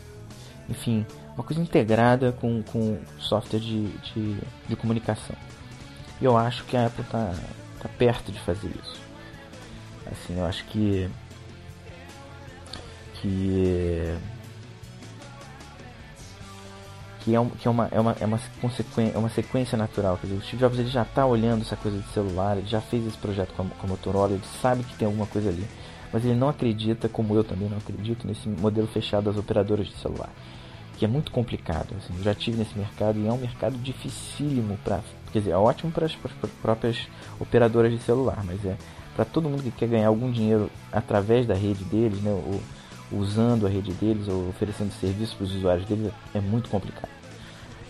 enfim, 0.69 1.05
uma 1.33 1.43
coisa 1.43 1.61
integrada 1.61 2.33
com, 2.33 2.61
com 2.61 2.99
software 3.19 3.59
de, 3.59 3.87
de, 3.87 4.37
de 4.67 4.75
comunicação. 4.75 5.35
E 6.19 6.25
eu 6.25 6.35
acho 6.35 6.65
que 6.65 6.75
a 6.75 6.87
Apple 6.87 7.05
tá, 7.05 7.33
tá 7.79 7.89
perto 7.97 8.33
de 8.33 8.39
fazer 8.41 8.69
isso. 8.83 9.06
Assim, 10.11 10.37
eu 10.37 10.45
acho 10.45 10.63
que 10.65 11.09
que 13.21 14.17
que 17.27 17.35
é, 17.35 17.39
um, 17.41 17.49
que 17.49 17.67
é 17.67 17.71
uma 17.71 17.89
é 17.91 17.99
uma 17.99 18.15
é 18.21 18.25
uma 18.25 18.39
consequência 18.61 19.13
é 19.13 19.17
uma 19.17 19.29
sequência 19.29 19.77
natural, 19.77 20.17
quer 20.17 20.27
dizer, 20.27 20.39
o 20.39 20.41
Steve 20.41 20.61
Jobs 20.61 20.79
ele 20.79 20.87
já 20.89 21.01
está 21.01 21.25
olhando 21.25 21.61
essa 21.61 21.75
coisa 21.75 21.97
de 21.97 22.07
celular, 22.13 22.57
ele 22.57 22.67
já 22.67 22.79
fez 22.79 23.05
esse 23.05 23.17
projeto 23.17 23.53
com 23.53 23.63
a, 23.63 23.65
com 23.65 23.85
a 23.85 23.89
Motorola, 23.89 24.31
ele 24.31 24.43
sabe 24.61 24.83
que 24.83 24.95
tem 24.95 25.05
alguma 25.05 25.25
coisa 25.25 25.49
ali, 25.49 25.67
mas 26.13 26.23
ele 26.23 26.35
não 26.35 26.47
acredita, 26.47 27.09
como 27.09 27.35
eu 27.35 27.43
também 27.43 27.67
não 27.67 27.77
acredito 27.77 28.25
nesse 28.25 28.47
modelo 28.47 28.87
fechado 28.87 29.25
das 29.25 29.35
operadoras 29.35 29.87
de 29.87 29.95
celular, 29.97 30.29
que 30.97 31.03
é 31.03 31.07
muito 31.07 31.29
complicado, 31.29 31.93
assim, 31.97 32.13
eu 32.17 32.23
já 32.23 32.33
tive 32.33 32.57
nesse 32.57 32.77
mercado 32.77 33.19
e 33.19 33.27
é 33.27 33.31
um 33.31 33.37
mercado 33.37 33.77
dificílimo 33.77 34.79
para, 34.81 35.01
quer 35.33 35.39
dizer, 35.39 35.51
é 35.51 35.57
ótimo 35.57 35.91
para 35.91 36.05
as 36.05 36.15
próprias 36.61 37.09
operadoras 37.41 37.91
de 37.91 37.99
celular, 37.99 38.41
mas 38.45 38.63
é 38.63 38.77
para 39.17 39.25
todo 39.25 39.49
mundo 39.49 39.63
que 39.63 39.71
quer 39.71 39.89
ganhar 39.89 40.09
algum 40.09 40.31
dinheiro 40.31 40.69
através 40.91 41.47
da 41.47 41.55
rede 41.55 41.83
deles, 41.85 42.21
né, 42.21 42.29
ou 42.31 42.61
usando 43.11 43.65
a 43.65 43.69
rede 43.69 43.91
deles, 43.93 44.27
ou 44.27 44.47
oferecendo 44.49 44.93
serviço 44.93 45.35
para 45.35 45.45
os 45.45 45.55
usuários 45.55 45.87
deles, 45.87 46.13
é 46.35 46.39
muito 46.39 46.69
complicado. 46.69 47.09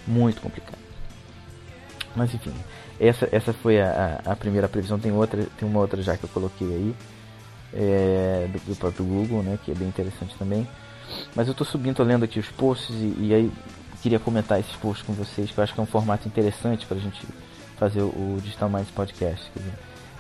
Muito 0.08 0.40
complicado. 0.40 0.78
Mas 2.16 2.34
enfim, 2.34 2.54
essa, 2.98 3.28
essa 3.30 3.52
foi 3.52 3.82
a, 3.82 4.22
a, 4.24 4.36
primeira 4.38 4.70
previsão. 4.70 4.98
Tem 4.98 5.12
outra, 5.12 5.46
tem 5.60 5.68
uma 5.68 5.82
outra 5.82 6.02
já 6.02 6.16
que 6.16 6.24
eu 6.24 6.30
coloquei 6.30 6.66
aí, 6.66 6.96
é, 7.74 8.48
do, 8.48 8.60
do, 8.60 8.76
próprio 8.78 9.04
Google, 9.04 9.44
né, 9.44 9.60
que 9.66 9.72
é 9.72 9.76
bem 9.76 9.90
interessante 9.90 10.34
também. 10.40 10.66
Mas 11.36 11.48
eu 11.48 11.52
estou 11.52 11.68
subindo, 11.68 11.98
tô 11.98 12.04
lendo 12.04 12.24
aqui 12.24 12.40
os 12.40 12.48
posts 12.48 12.96
e, 12.96 13.16
e, 13.20 13.34
aí 13.34 13.52
queria 14.02 14.18
comentar 14.20 14.62
esses 14.62 14.76
posts 14.78 15.06
com 15.06 15.12
vocês, 15.12 15.52
que 15.52 15.58
eu 15.58 15.64
acho 15.64 15.74
que 15.74 15.80
é 15.80 15.84
um 15.84 15.88
formato 15.88 16.26
interessante 16.26 16.86
para 16.86 16.96
a 16.96 17.02
gente 17.02 17.22
fazer 17.76 18.02
o, 18.02 18.06
o 18.06 18.40
Digital 18.42 18.70
Minds 18.70 18.92
Podcast. 18.92 19.52
Quer 19.52 19.60
dizer, 19.60 19.74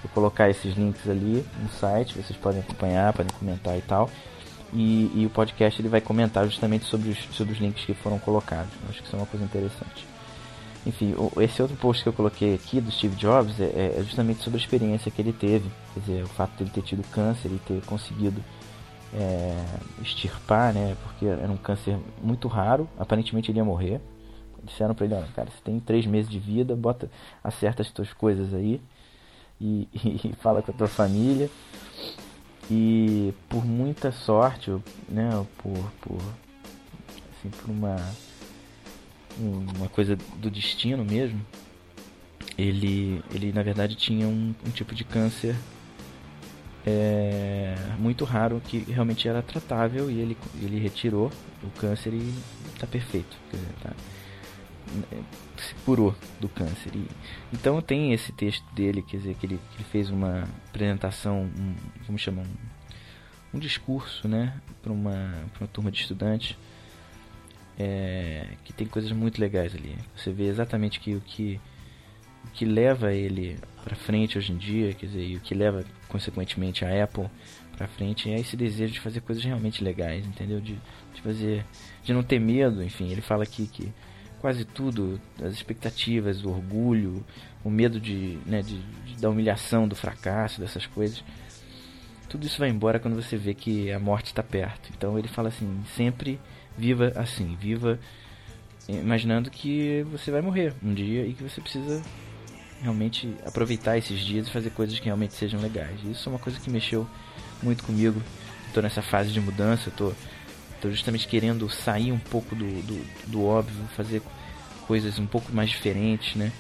Vou 0.04 0.12
colocar 0.14 0.50
esses 0.50 0.76
links 0.76 1.10
ali 1.10 1.46
no 1.62 1.70
site, 1.70 2.16
vocês 2.16 2.38
podem 2.38 2.60
acompanhar, 2.60 3.14
podem 3.14 3.36
comentar 3.38 3.78
e 3.78 3.82
tal. 3.82 4.10
E, 4.74 5.12
e 5.16 5.26
o 5.26 5.30
podcast 5.30 5.82
ele 5.82 5.90
vai 5.90 6.02
comentar 6.02 6.46
justamente 6.46 6.86
sobre 6.86 7.10
os, 7.10 7.18
sobre 7.36 7.54
os 7.54 7.60
links 7.60 7.86
que 7.86 7.94
foram 7.94 8.20
colocados. 8.20 8.72
Acho 8.90 9.02
que 9.02 9.08
isso 9.08 9.16
é 9.16 9.20
uma 9.20 9.26
coisa 9.26 9.46
interessante. 9.46 10.06
Enfim, 10.86 11.16
esse 11.42 11.62
outro 11.62 11.76
post 11.78 12.04
que 12.04 12.10
eu 12.10 12.14
coloquei 12.14 12.54
aqui 12.56 12.80
do 12.80 12.92
Steve 12.92 13.16
Jobs 13.16 13.60
é, 13.60 13.96
é 13.98 14.04
justamente 14.04 14.42
sobre 14.42 14.60
a 14.60 14.62
experiência 14.62 15.12
que 15.12 15.22
ele 15.22 15.34
teve. 15.34 15.70
Quer 15.94 16.00
dizer, 16.00 16.24
o 16.24 16.28
fato 16.28 16.56
de 16.56 16.64
ele 16.64 16.70
ter 16.70 16.82
tido 16.82 17.04
câncer 17.10 17.50
e 17.50 17.60
ter 17.60 17.82
conseguido 17.86 18.42
é, 19.14 19.66
extirpar, 20.02 20.74
né? 20.74 20.96
Porque 21.04 21.26
era 21.26 21.52
um 21.52 21.58
câncer 21.58 21.98
muito 22.22 22.48
raro. 22.48 22.88
Aparentemente 22.98 23.52
ele 23.52 23.58
ia 23.58 23.66
morrer. 23.66 24.00
Disseram 24.64 24.94
pra 24.94 25.06
ele, 25.06 25.16
olha, 25.16 25.28
cara, 25.36 25.50
você 25.50 25.62
tem 25.64 25.80
três 25.80 26.06
meses 26.06 26.30
de 26.30 26.40
vida, 26.40 26.76
bota, 26.76 27.10
acerta 27.44 27.82
as 27.82 27.92
tuas 27.92 28.12
coisas 28.14 28.54
aí 28.54 28.82
e, 29.60 29.88
e, 29.94 30.34
fala 30.42 30.62
com 30.62 30.72
a 30.72 30.74
tua 30.74 30.88
família. 30.88 31.50
E 32.70 33.34
por 33.48 33.66
muita 33.66 34.12
sorte, 34.12 34.72
né, 35.08 35.30
por, 35.58 35.92
por, 36.02 36.22
assim, 37.32 37.50
por 37.50 37.72
uma, 37.72 37.96
uma 39.40 39.88
coisa 39.88 40.18
do 40.38 40.52
destino 40.52 41.06
mesmo, 41.06 41.40
ele, 42.58 43.24
ele 43.34 43.54
na 43.54 43.64
verdade 43.64 43.96
tinha 43.96 44.28
um, 44.28 44.54
um 44.66 44.72
tipo 44.72 44.94
de 44.94 45.06
câncer 45.06 45.56
é, 46.86 47.76
muito 48.00 48.24
raro 48.24 48.62
que 48.66 48.80
realmente 48.80 49.28
era 49.28 49.42
tratável 49.42 50.10
e 50.10 50.20
ele, 50.20 50.38
ele 50.62 50.80
retirou 50.80 51.30
o 51.62 51.70
câncer 51.80 52.14
e 52.14 52.34
está 52.74 52.88
perfeito. 52.88 53.38
Quer 53.52 53.58
dizer, 53.58 53.74
tá, 53.84 53.92
curou 55.86 56.16
do 56.40 56.50
câncer. 56.50 56.92
E, 56.96 57.08
então 57.54 57.82
tem 57.82 58.14
esse 58.14 58.32
texto 58.32 58.64
dele, 58.74 59.02
quer 59.02 59.18
dizer, 59.18 59.36
que 59.36 59.46
ele, 59.46 59.60
que 59.72 59.78
ele 59.78 59.90
fez 59.92 60.10
uma 60.10 60.48
apresentação, 60.68 61.44
um, 61.44 61.76
como 62.06 62.18
chama? 62.18 62.42
Um, 62.42 63.58
um 63.58 63.60
discurso, 63.60 64.28
né, 64.28 64.60
para 64.82 64.92
uma, 64.92 65.34
uma 65.60 65.68
turma 65.68 65.92
de 65.92 66.02
estudantes. 66.02 66.58
É, 67.80 68.48
que 68.64 68.74
tem 68.74 68.88
coisas 68.88 69.12
muito 69.12 69.40
legais 69.40 69.76
ali. 69.76 69.96
Você 70.16 70.32
vê 70.32 70.46
exatamente 70.46 71.00
que 71.00 71.14
o 71.14 71.22
que, 71.22 71.62
o 72.46 72.48
que 72.50 72.66
leva 72.66 73.14
ele 73.14 73.60
para 73.84 73.96
frente 73.96 74.36
hoje 74.36 74.52
em 74.52 74.58
dia, 74.58 74.94
quer 74.96 75.06
dizer, 75.06 75.24
e 75.24 75.36
o 75.36 75.40
que 75.40 75.54
leva 75.54 75.86
consequentemente 76.10 76.84
a 76.84 77.04
Apple 77.04 77.30
para 77.78 77.88
frente 77.88 78.30
é 78.32 78.40
esse 78.40 78.58
desejo 78.58 78.94
de 78.94 79.00
fazer 79.00 79.22
coisas 79.22 79.44
realmente 79.44 79.84
legais, 79.84 80.26
entendeu? 80.26 80.60
De, 80.60 80.76
de 81.14 81.22
fazer, 81.22 81.64
de 82.04 82.12
não 82.12 82.24
ter 82.24 82.40
medo, 82.40 82.84
enfim. 82.84 83.12
Ele 83.12 83.22
fala 83.22 83.44
aqui 83.44 83.68
que 83.68 83.94
quase 84.40 84.66
tudo, 84.66 85.20
as 85.42 85.54
expectativas, 85.54 86.44
o 86.44 86.50
orgulho, 86.50 87.26
o 87.64 87.70
medo 87.70 88.00
de, 88.00 88.38
né, 88.46 88.62
de, 88.62 88.80
de, 88.80 89.22
da 89.22 89.30
humilhação, 89.30 89.88
do 89.88 89.96
fracasso, 89.96 90.62
dessas 90.62 90.86
coisas. 90.86 91.24
Tudo 92.30 92.46
isso 92.46 92.60
vai 92.60 92.70
embora 92.70 93.00
quando 93.00 93.16
você 93.16 93.38
vê 93.38 93.54
que 93.54 93.92
a 93.92 94.00
morte 94.00 94.28
está 94.28 94.44
perto. 94.44 94.90
Então 94.96 95.18
ele 95.18 95.28
fala 95.28 95.50
assim: 95.50 95.82
sempre 95.96 96.40
viva 96.78 97.12
assim, 97.16 97.58
viva 97.60 98.00
imaginando 98.88 99.50
que 99.50 100.06
você 100.12 100.32
vai 100.32 100.42
morrer 100.42 100.74
um 100.84 100.94
dia 100.94 101.26
e 101.26 101.34
que 101.34 101.44
você 101.44 101.60
precisa 101.60 102.02
realmente 102.82 103.34
aproveitar 103.46 103.98
esses 103.98 104.20
dias 104.20 104.48
e 104.48 104.52
fazer 104.52 104.70
coisas 104.70 105.00
que 105.00 105.06
realmente 105.06 105.34
sejam 105.34 105.60
legais. 105.60 106.00
Isso 106.06 106.30
é 106.30 106.32
uma 106.32 106.40
coisa 106.40 106.60
que 106.60 106.70
mexeu 106.70 107.08
muito 107.62 107.84
comigo. 107.84 108.22
Estou 108.68 108.84
nessa 108.84 109.02
fase 109.02 109.32
de 109.32 109.40
mudança, 109.42 109.90
estou 109.90 110.14
Justamente 110.84 111.28
querendo 111.28 111.70
sair 111.70 112.12
um 112.12 112.20
pouco 112.20 112.56
do, 112.56 112.82
do, 112.84 113.06
do, 113.28 113.46
óbvio, 113.46 113.88
fazer 113.96 114.22
coisas 114.88 115.20
um 115.20 115.26
pouco 115.26 115.52
mais 115.52 115.70
diferentes, 115.70 116.36
né? 116.36 116.52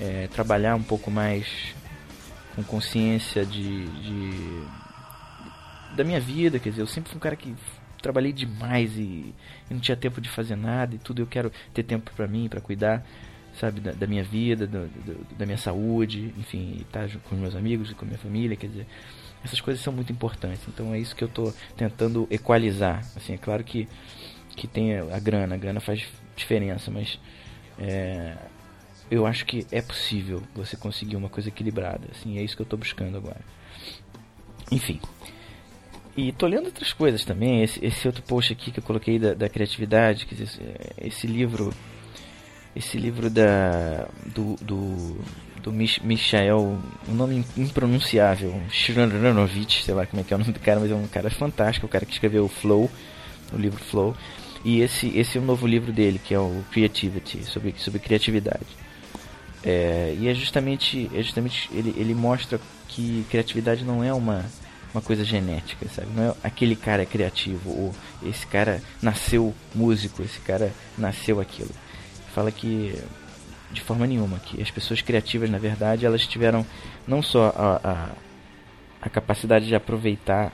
É, 0.00 0.28
trabalhar 0.28 0.76
um 0.76 0.82
pouco 0.82 1.10
mais 1.10 1.74
com 2.54 2.62
consciência 2.62 3.44
de, 3.44 3.86
de, 3.86 4.62
da 5.96 6.04
minha 6.04 6.20
vida, 6.20 6.58
quer 6.58 6.70
dizer, 6.70 6.82
eu 6.82 6.86
sempre 6.86 7.10
fui 7.10 7.16
um 7.16 7.20
cara 7.20 7.36
que 7.36 7.54
trabalhei 8.00 8.32
demais 8.32 8.96
e, 8.96 9.34
e 9.70 9.74
não 9.74 9.80
tinha 9.80 9.96
tempo 9.96 10.20
de 10.20 10.28
fazer 10.28 10.56
nada 10.56 10.94
e 10.94 10.98
tudo 10.98 11.22
eu 11.22 11.26
quero 11.26 11.52
ter 11.74 11.82
tempo 11.82 12.10
para 12.14 12.26
mim, 12.26 12.48
para 12.48 12.60
cuidar, 12.60 13.04
sabe, 13.54 13.80
da, 13.80 13.92
da 13.92 14.06
minha 14.06 14.22
vida, 14.22 14.66
do, 14.66 14.86
do, 14.86 15.36
da 15.36 15.44
minha 15.44 15.58
saúde, 15.58 16.32
enfim, 16.36 16.78
estar 16.80 17.08
tá 17.08 17.18
com 17.28 17.36
meus 17.36 17.54
amigos 17.54 17.90
e 17.90 17.94
com 17.94 18.04
minha 18.04 18.18
família, 18.18 18.56
quer 18.56 18.68
dizer, 18.68 18.86
essas 19.44 19.60
coisas 19.60 19.82
são 19.82 19.92
muito 19.92 20.12
importantes. 20.12 20.62
Então 20.68 20.94
é 20.94 20.98
isso 20.98 21.14
que 21.14 21.24
eu 21.24 21.28
estou 21.28 21.54
tentando 21.76 22.26
equalizar. 22.30 23.00
Assim, 23.16 23.34
é 23.34 23.38
claro 23.38 23.64
que, 23.64 23.88
que 24.56 24.66
tem 24.66 24.98
a 24.98 25.18
grana, 25.18 25.54
a 25.54 25.58
grana 25.58 25.80
faz 25.80 26.06
diferença, 26.36 26.90
mas 26.90 27.18
é, 27.78 28.36
eu 29.10 29.26
acho 29.26 29.46
que 29.46 29.66
é 29.70 29.80
possível 29.80 30.42
você 30.54 30.76
conseguir 30.76 31.16
uma 31.16 31.28
coisa 31.28 31.48
equilibrada. 31.48 32.08
Assim, 32.10 32.38
é 32.38 32.42
isso 32.42 32.56
que 32.56 32.62
eu 32.62 32.64
estou 32.64 32.78
buscando 32.78 33.16
agora. 33.16 33.40
Enfim. 34.70 35.00
E 36.16 36.32
tô 36.32 36.46
lendo 36.46 36.66
outras 36.66 36.92
coisas 36.92 37.24
também. 37.24 37.62
Esse, 37.62 37.84
esse 37.84 38.06
outro 38.06 38.22
post 38.22 38.52
aqui 38.52 38.70
que 38.70 38.80
eu 38.80 38.82
coloquei 38.82 39.18
da, 39.18 39.34
da 39.34 39.48
criatividade, 39.48 40.26
que 40.26 40.42
esse, 40.42 40.60
esse 40.98 41.26
livro, 41.26 41.72
esse 42.74 42.98
livro 42.98 43.28
da 43.30 44.06
do, 44.26 44.56
do 44.62 45.16
do 45.62 45.72
Mich 45.72 46.04
Michael, 46.04 46.78
um 47.08 47.14
nome 47.14 47.44
impronunciável, 47.56 48.60
Shranovic, 48.70 49.82
sei 49.82 49.94
lá 49.94 50.06
como 50.06 50.22
é 50.22 50.24
que 50.24 50.32
é 50.32 50.36
o 50.36 50.38
nome 50.38 50.52
do 50.52 50.60
cara, 50.60 50.80
mas 50.80 50.90
é 50.90 50.94
um 50.94 51.06
cara 51.06 51.30
fantástico, 51.30 51.86
o 51.86 51.88
cara 51.88 52.06
que 52.06 52.12
escreveu 52.12 52.44
o 52.44 52.48
Flow, 52.48 52.90
o 53.52 53.56
livro 53.56 53.82
Flow. 53.82 54.16
E 54.64 54.80
esse, 54.80 55.16
esse 55.16 55.38
é 55.38 55.40
um 55.40 55.44
novo 55.44 55.66
livro 55.66 55.92
dele, 55.92 56.20
que 56.22 56.34
é 56.34 56.38
o 56.38 56.64
Creativity, 56.72 57.44
sobre, 57.44 57.74
sobre 57.78 58.00
criatividade. 58.00 58.66
É, 59.62 60.16
e 60.18 60.28
é 60.28 60.34
justamente, 60.34 61.10
é 61.14 61.22
justamente 61.22 61.68
ele, 61.72 61.94
ele 61.96 62.14
mostra 62.14 62.60
que 62.88 63.24
criatividade 63.28 63.84
não 63.84 64.02
é 64.02 64.12
uma, 64.12 64.44
uma 64.94 65.02
coisa 65.02 65.24
genética, 65.24 65.86
sabe? 65.94 66.08
Não 66.14 66.30
é 66.30 66.34
aquele 66.42 66.76
cara 66.76 67.02
é 67.02 67.06
criativo, 67.06 67.70
ou 67.70 67.94
esse 68.22 68.46
cara 68.46 68.82
nasceu 69.02 69.54
músico, 69.74 70.22
esse 70.22 70.38
cara 70.40 70.72
nasceu 70.96 71.40
aquilo. 71.40 71.70
Fala 72.34 72.50
que 72.50 72.94
de 73.70 73.80
forma 73.80 74.06
nenhuma, 74.06 74.38
que 74.38 74.60
as 74.62 74.70
pessoas 74.70 75.02
criativas, 75.02 75.50
na 75.50 75.58
verdade, 75.58 76.06
elas 76.06 76.26
tiveram 76.26 76.64
não 77.06 77.22
só 77.22 77.52
a, 77.54 77.80
a, 77.84 78.08
a 79.02 79.08
capacidade 79.10 79.66
de 79.66 79.74
aproveitar 79.74 80.52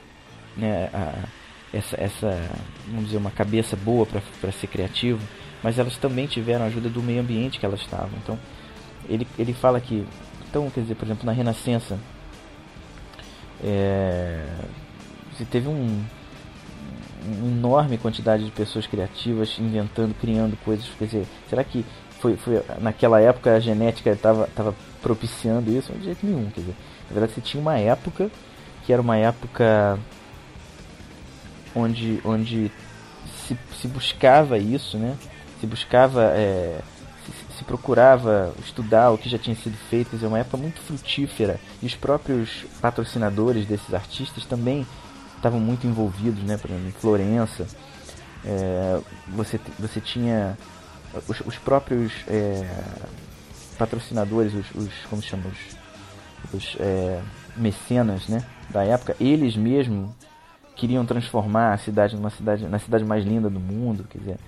né, 0.56 0.90
a, 0.92 1.24
essa, 1.72 2.00
essa, 2.00 2.50
vamos 2.86 3.06
dizer, 3.06 3.16
uma 3.16 3.30
cabeça 3.30 3.76
boa 3.76 4.06
para 4.06 4.52
ser 4.52 4.66
criativo, 4.66 5.20
mas 5.62 5.78
elas 5.78 5.96
também 5.96 6.26
tiveram 6.26 6.64
a 6.64 6.68
ajuda 6.68 6.88
do 6.88 7.02
meio 7.02 7.20
ambiente 7.20 7.58
que 7.58 7.66
elas 7.66 7.80
estavam. 7.80 8.18
Então, 8.22 8.38
ele, 9.08 9.26
ele 9.38 9.52
fala 9.52 9.80
que, 9.80 10.06
então, 10.48 10.70
quer 10.70 10.80
dizer, 10.80 10.94
por 10.94 11.04
exemplo, 11.04 11.24
na 11.24 11.32
Renascença, 11.32 11.98
é, 13.62 14.44
você 15.32 15.44
teve 15.44 15.68
um, 15.68 16.04
enorme 17.24 17.98
quantidade 17.98 18.44
de 18.44 18.50
pessoas 18.50 18.86
criativas 18.86 19.56
inventando, 19.58 20.14
criando 20.14 20.56
coisas. 20.64 20.86
Quer 20.98 21.04
dizer, 21.04 21.26
será 21.48 21.64
que 21.64 21.84
foi, 22.20 22.36
foi 22.36 22.62
naquela 22.80 23.20
época 23.20 23.54
a 23.54 23.60
genética 23.60 24.10
estava 24.10 24.48
tava 24.54 24.74
propiciando 25.02 25.70
isso? 25.70 25.92
De 25.92 26.04
jeito 26.04 26.26
nenhum. 26.26 26.50
Quer 26.50 26.60
dizer, 26.60 26.74
na 27.08 27.14
verdade, 27.14 27.32
você 27.32 27.40
tinha 27.40 27.60
uma 27.60 27.78
época 27.78 28.30
que 28.84 28.92
era 28.92 29.00
uma 29.00 29.16
época 29.16 29.98
onde, 31.74 32.20
onde 32.24 32.70
se, 33.46 33.56
se 33.80 33.88
buscava 33.88 34.58
isso, 34.58 34.96
né? 34.98 35.16
Se 35.60 35.66
buscava, 35.66 36.24
é, 36.34 36.80
se, 37.26 37.58
se, 37.58 37.64
procurava 37.64 38.54
estudar 38.64 39.10
o 39.10 39.18
que 39.18 39.28
já 39.28 39.38
tinha 39.38 39.56
sido 39.56 39.76
feito, 39.88 40.10
quer 40.10 40.16
dizer, 40.16 40.26
uma 40.26 40.38
época 40.38 40.56
muito 40.56 40.80
frutífera. 40.80 41.58
E 41.82 41.86
os 41.86 41.94
próprios 41.94 42.64
patrocinadores 42.80 43.66
desses 43.66 43.92
artistas 43.94 44.44
também 44.44 44.86
estavam 45.44 45.60
muito 45.60 45.86
envolvidos, 45.86 46.42
né? 46.42 46.56
Por 46.56 46.70
exemplo, 46.70 46.88
em 46.88 46.92
Florença, 46.92 47.66
é, 48.44 49.00
você, 49.28 49.60
você 49.78 50.00
tinha 50.00 50.56
os, 51.28 51.40
os 51.40 51.58
próprios 51.58 52.12
é, 52.26 52.66
patrocinadores, 53.78 54.54
os, 54.54 54.70
os, 54.74 55.06
como 55.10 55.22
se 55.22 55.34
os, 55.34 56.54
os 56.54 56.76
é, 56.80 57.20
mecenas, 57.56 58.26
né? 58.26 58.42
Da 58.70 58.84
época, 58.84 59.14
eles 59.20 59.54
mesmos 59.54 60.10
queriam 60.74 61.04
transformar 61.04 61.74
a 61.74 61.78
cidade 61.78 62.16
numa 62.16 62.30
cidade, 62.30 62.66
na 62.66 62.78
cidade 62.78 63.04
mais 63.04 63.24
linda 63.24 63.50
do 63.50 63.60
mundo, 63.60 64.04
quer 64.08 64.18
dizer. 64.18 64.38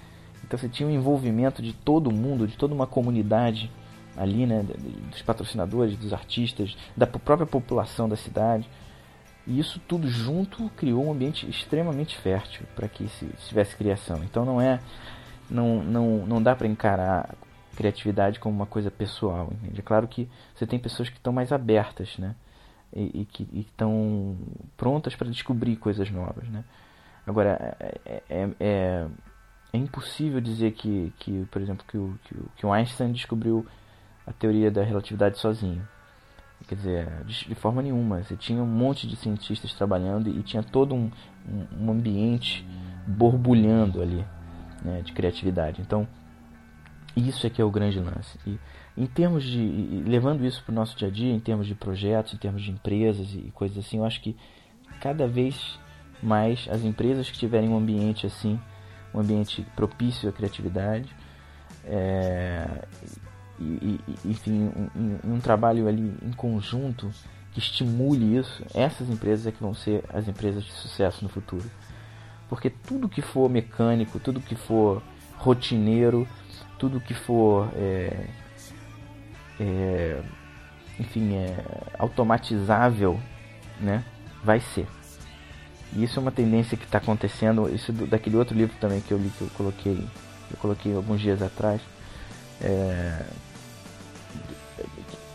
Então 0.42 0.58
você 0.58 0.68
tinha 0.68 0.88
um 0.88 0.92
envolvimento 0.92 1.60
de 1.60 1.72
todo 1.72 2.10
mundo, 2.10 2.46
de 2.46 2.56
toda 2.56 2.74
uma 2.74 2.86
comunidade 2.86 3.70
ali, 4.16 4.46
né, 4.46 4.64
dos 5.10 5.20
patrocinadores, 5.22 5.96
dos 5.98 6.12
artistas, 6.12 6.74
da 6.96 7.06
própria 7.06 7.46
população 7.46 8.08
da 8.08 8.16
cidade. 8.16 8.66
E 9.46 9.58
isso 9.58 9.80
tudo 9.86 10.08
junto 10.08 10.68
criou 10.70 11.06
um 11.06 11.12
ambiente 11.12 11.48
extremamente 11.48 12.16
fértil 12.18 12.66
para 12.74 12.88
que 12.88 13.08
se 13.08 13.26
tivesse 13.48 13.76
criação. 13.76 14.22
Então 14.24 14.44
não 14.44 14.60
é 14.60 14.80
não 15.48 15.82
não 15.82 16.26
não 16.26 16.42
dá 16.42 16.56
para 16.56 16.66
encarar 16.66 17.34
criatividade 17.76 18.40
como 18.40 18.56
uma 18.56 18.66
coisa 18.66 18.90
pessoal, 18.90 19.52
entende? 19.52 19.80
É 19.80 19.82
claro 19.82 20.08
que 20.08 20.28
você 20.54 20.66
tem 20.66 20.78
pessoas 20.78 21.08
que 21.08 21.16
estão 21.16 21.32
mais 21.32 21.52
abertas, 21.52 22.16
né? 22.18 22.34
e, 22.96 23.22
e 23.22 23.24
que 23.24 23.48
estão 23.52 24.36
prontas 24.76 25.14
para 25.14 25.28
descobrir 25.28 25.76
coisas 25.76 26.10
novas, 26.10 26.48
né? 26.48 26.64
Agora, 27.26 27.76
é, 27.80 28.00
é, 28.04 28.22
é, 28.28 28.50
é, 28.60 29.06
é 29.72 29.76
impossível 29.76 30.40
dizer 30.40 30.72
que, 30.72 31.12
que 31.18 31.46
por 31.50 31.60
exemplo, 31.60 31.84
que 31.86 31.98
o, 31.98 32.18
que 32.24 32.34
o, 32.34 32.48
que 32.56 32.66
o 32.66 32.72
Einstein 32.72 33.12
descobriu 33.12 33.66
a 34.26 34.32
teoria 34.32 34.70
da 34.70 34.82
relatividade 34.82 35.38
sozinho. 35.38 35.86
Quer 36.66 36.74
dizer, 36.74 37.24
de, 37.24 37.48
de, 37.48 37.54
forma 37.54 37.80
nenhuma. 37.80 38.22
Você 38.22 38.36
tinha 38.36 38.62
um 38.62 38.66
monte 38.66 39.06
de 39.06 39.14
cientistas 39.16 39.72
trabalhando 39.74 40.28
e 40.28 40.42
tinha 40.42 40.62
todo 40.62 40.94
um, 40.94 41.10
um, 41.48 41.86
um 41.86 41.90
ambiente 41.92 42.66
borbulhando 43.06 44.02
ali 44.02 44.24
né, 44.84 45.00
de 45.02 45.12
criatividade. 45.12 45.80
Então, 45.80 46.08
isso 47.16 47.46
é 47.46 47.50
que 47.50 47.62
é 47.62 47.64
o 47.64 47.70
grande 47.70 48.00
lance. 48.00 48.38
E 48.46 48.58
em 48.96 49.06
termos 49.06 49.44
de. 49.44 50.02
levando 50.06 50.44
isso 50.44 50.62
para 50.64 50.72
o 50.72 50.74
nosso 50.74 50.96
dia 50.96 51.08
a 51.08 51.10
dia, 51.10 51.32
em 51.32 51.40
termos 51.40 51.66
de 51.66 51.74
projetos, 51.74 52.34
em 52.34 52.36
termos 52.36 52.62
de 52.62 52.70
empresas 52.70 53.32
e 53.34 53.50
coisas 53.54 53.78
assim, 53.78 53.98
eu 53.98 54.04
acho 54.04 54.20
que 54.20 54.36
cada 55.00 55.26
vez 55.26 55.78
mais 56.22 56.66
as 56.70 56.82
empresas 56.82 57.30
que 57.30 57.38
tiverem 57.38 57.68
um 57.68 57.76
ambiente 57.76 58.26
assim, 58.26 58.58
um 59.14 59.20
ambiente 59.20 59.66
propício 59.76 60.28
à 60.28 60.32
criatividade, 60.32 61.08
é, 61.84 62.86
e, 63.58 64.00
e, 64.24 64.30
enfim, 64.30 64.70
um, 64.94 65.34
um, 65.34 65.40
trabalho 65.40 65.88
ali 65.88 66.14
em 66.22 66.32
conjunto 66.32 67.10
que 67.52 67.58
estimule 67.58 68.36
isso, 68.36 68.62
essas 68.74 69.08
empresas 69.08 69.46
é 69.46 69.52
que 69.52 69.62
vão 69.62 69.74
ser 69.74 70.04
as 70.12 70.28
empresas 70.28 70.64
de 70.64 70.72
sucesso 70.72 71.24
no 71.24 71.28
futuro. 71.28 71.64
Porque 72.48 72.70
tudo 72.70 73.08
que 73.08 73.22
for 73.22 73.48
mecânico, 73.48 74.20
tudo 74.20 74.40
que 74.40 74.54
for 74.54 75.02
rotineiro, 75.38 76.28
tudo 76.78 77.00
que 77.00 77.14
for 77.14 77.70
é, 77.74 78.26
é, 79.58 80.22
enfim, 80.98 81.34
é 81.34 81.56
automatizável, 81.98 83.18
né, 83.80 84.04
vai 84.44 84.60
ser. 84.60 84.86
E 85.92 86.04
isso 86.04 86.18
é 86.18 86.22
uma 86.22 86.32
tendência 86.32 86.76
que 86.76 86.84
está 86.84 86.98
acontecendo, 86.98 87.68
isso 87.74 87.92
do, 87.92 88.06
daquele 88.06 88.36
outro 88.36 88.56
livro 88.56 88.76
também 88.80 89.00
que 89.00 89.12
eu 89.12 89.18
li, 89.18 89.30
que 89.30 89.42
eu 89.42 89.50
coloquei, 89.56 90.06
eu 90.50 90.56
coloquei 90.58 90.94
alguns 90.94 91.20
dias 91.20 91.40
atrás. 91.42 91.80
É, 92.60 93.24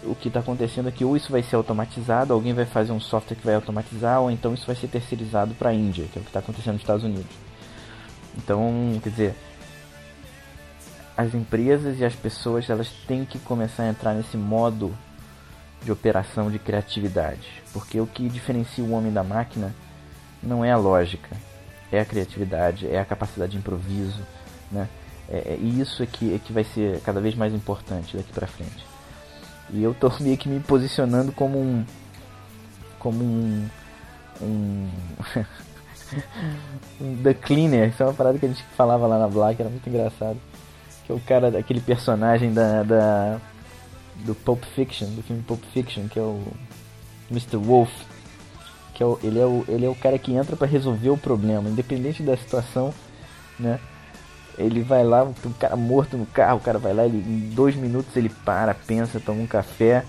o 0.04 0.16
que 0.16 0.28
está 0.28 0.40
acontecendo 0.40 0.90
é 0.90 0.92
que 0.92 1.06
ou 1.06 1.16
isso 1.16 1.32
vai 1.32 1.44
ser 1.44 1.56
automatizado, 1.56 2.34
alguém 2.34 2.54
vai 2.54 2.66
fazer 2.66 2.92
um 2.92 3.00
software 3.00 3.36
que 3.36 3.46
vai 3.46 3.56
automatizar, 3.56 4.22
ou 4.22 4.32
então 4.32 4.54
isso 4.54 4.66
vai 4.66 4.76
ser 4.76 4.88
terceirizado 4.88 5.54
para 5.54 5.70
a 5.70 5.74
Índia, 5.74 6.06
que 6.12 6.18
é 6.18 6.22
o 6.22 6.24
que 6.24 6.30
está 6.30 6.40
acontecendo 6.40 6.74
nos 6.74 6.82
Estados 6.82 7.04
Unidos. 7.04 7.32
Então, 8.38 9.00
quer 9.04 9.10
dizer, 9.10 9.36
as 11.16 11.34
empresas 11.34 12.00
e 12.00 12.06
as 12.06 12.16
pessoas 12.16 12.70
elas 12.70 12.90
têm 13.08 13.26
que 13.26 13.38
começar 13.40 13.84
a 13.84 13.90
entrar 13.90 14.14
nesse 14.14 14.38
modo 14.38 14.96
de 15.84 15.92
operação 15.92 16.50
de 16.50 16.60
criatividade, 16.60 17.62
porque 17.74 18.00
o 18.00 18.08
que 18.08 18.30
diferencia 18.30 18.84
o 18.84 18.92
homem 18.92 19.12
da 19.12 19.24
máquina 19.24 19.74
não 20.42 20.64
é 20.64 20.72
a 20.72 20.78
lógica, 20.78 21.36
é 21.92 22.00
a 22.00 22.06
criatividade, 22.06 22.88
é 22.88 23.00
a 23.00 23.06
capacidade 23.06 23.52
de 23.52 23.58
improviso, 23.58 24.22
né? 24.72 24.88
É, 25.30 25.54
é, 25.54 25.58
e 25.62 25.80
isso 25.80 26.04
é 26.04 26.06
que, 26.06 26.36
é 26.36 26.40
que 26.40 26.52
vai 26.52 26.64
ser 26.64 27.00
cada 27.02 27.22
vez 27.22 27.36
mais 27.36 27.54
importante 27.54 28.18
daqui 28.18 28.34
para 28.34 28.48
frente. 28.48 28.90
E 29.74 29.84
eu 29.84 29.94
tô 29.94 30.12
meio 30.20 30.38
que 30.38 30.50
me 30.50 30.60
posicionando 30.60 31.32
como 31.32 31.60
um 31.60 31.86
como 33.00 33.24
um 33.24 33.68
um, 34.42 34.90
um 37.00 37.24
The 37.24 37.34
Cleaner, 37.34 37.90
isso 37.90 38.02
é 38.04 38.06
uma 38.06 38.14
parada 38.14 38.38
que 38.40 38.46
a 38.46 38.50
gente 38.50 38.64
falava 38.76 39.08
lá 39.08 39.20
na 39.20 39.28
Black, 39.28 39.62
era 39.62 39.70
muito 39.70 39.88
engraçado 39.88 40.38
que 41.06 41.12
é 41.12 41.16
o 41.16 41.20
cara, 41.20 41.58
aquele 41.58 41.82
personagem 41.82 42.54
da, 42.54 42.84
da 42.84 43.40
do 44.26 44.36
Pulp 44.36 44.64
Fiction, 44.76 45.08
do 45.10 45.24
filme 45.24 45.42
Pulp 45.42 45.64
Fiction, 45.74 46.08
que 46.08 46.20
é 46.20 46.22
o 46.22 46.42
Mr. 47.30 47.58
Wolf, 47.58 47.90
que 48.94 49.02
é 49.02 49.06
o, 49.06 49.20
ele, 49.24 49.40
é 49.40 49.46
o, 49.46 49.66
ele 49.68 49.86
é 49.86 49.90
o 49.90 49.96
cara 49.96 50.18
que 50.20 50.34
entra 50.34 50.56
para 50.56 50.68
resolver 50.68 51.10
o 51.10 51.18
problema, 51.18 51.70
independente 51.70 52.22
da 52.22 52.38
situação, 52.38 52.94
né? 53.60 53.80
Ele 54.58 54.82
vai 54.82 55.04
lá, 55.04 55.24
um 55.24 55.54
cara 55.60 55.76
morto 55.76 56.18
no 56.18 56.26
carro, 56.26 56.58
o 56.58 56.62
cara 56.62 56.78
vai 56.78 56.94
lá, 56.94 57.06
ele, 57.06 57.18
em 57.18 57.50
dois 57.54 57.76
minutos 57.76 58.16
ele 58.16 58.30
para, 58.30 58.74
pensa, 58.74 59.20
toma 59.20 59.42
um 59.42 59.48
café, 59.48 60.04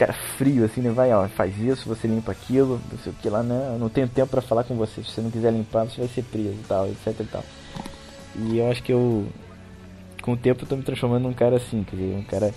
cara 0.00 0.14
frio 0.14 0.64
assim, 0.64 0.80
né? 0.80 0.90
Vai, 0.90 1.12
ó, 1.12 1.28
faz 1.28 1.58
isso, 1.58 1.86
você 1.86 2.08
limpa 2.08 2.32
aquilo, 2.32 2.80
não 2.90 2.98
sei 2.98 3.12
o 3.12 3.14
que 3.16 3.28
lá, 3.28 3.42
né? 3.42 3.72
Eu 3.74 3.78
não 3.78 3.90
tenho 3.90 4.08
tempo 4.08 4.30
para 4.30 4.40
falar 4.40 4.64
com 4.64 4.74
você, 4.74 5.02
se 5.02 5.10
você 5.10 5.20
não 5.20 5.30
quiser 5.30 5.52
limpar, 5.52 5.84
você 5.84 6.00
vai 6.00 6.08
ser 6.08 6.22
preso 6.22 6.54
e 6.54 6.64
tal, 6.66 6.88
etc 6.88 7.20
e 7.20 7.24
tal. 7.24 7.44
E 8.36 8.58
eu 8.58 8.70
acho 8.70 8.82
que 8.82 8.92
eu 8.92 9.26
com 10.22 10.32
o 10.32 10.36
tempo 10.36 10.64
eu 10.64 10.68
tô 10.68 10.76
me 10.76 10.82
transformando 10.82 11.24
num 11.24 11.34
cara 11.34 11.56
assim, 11.56 11.84
quer 11.84 11.96
dizer, 11.96 12.16
um 12.16 12.22
cara, 12.22 12.54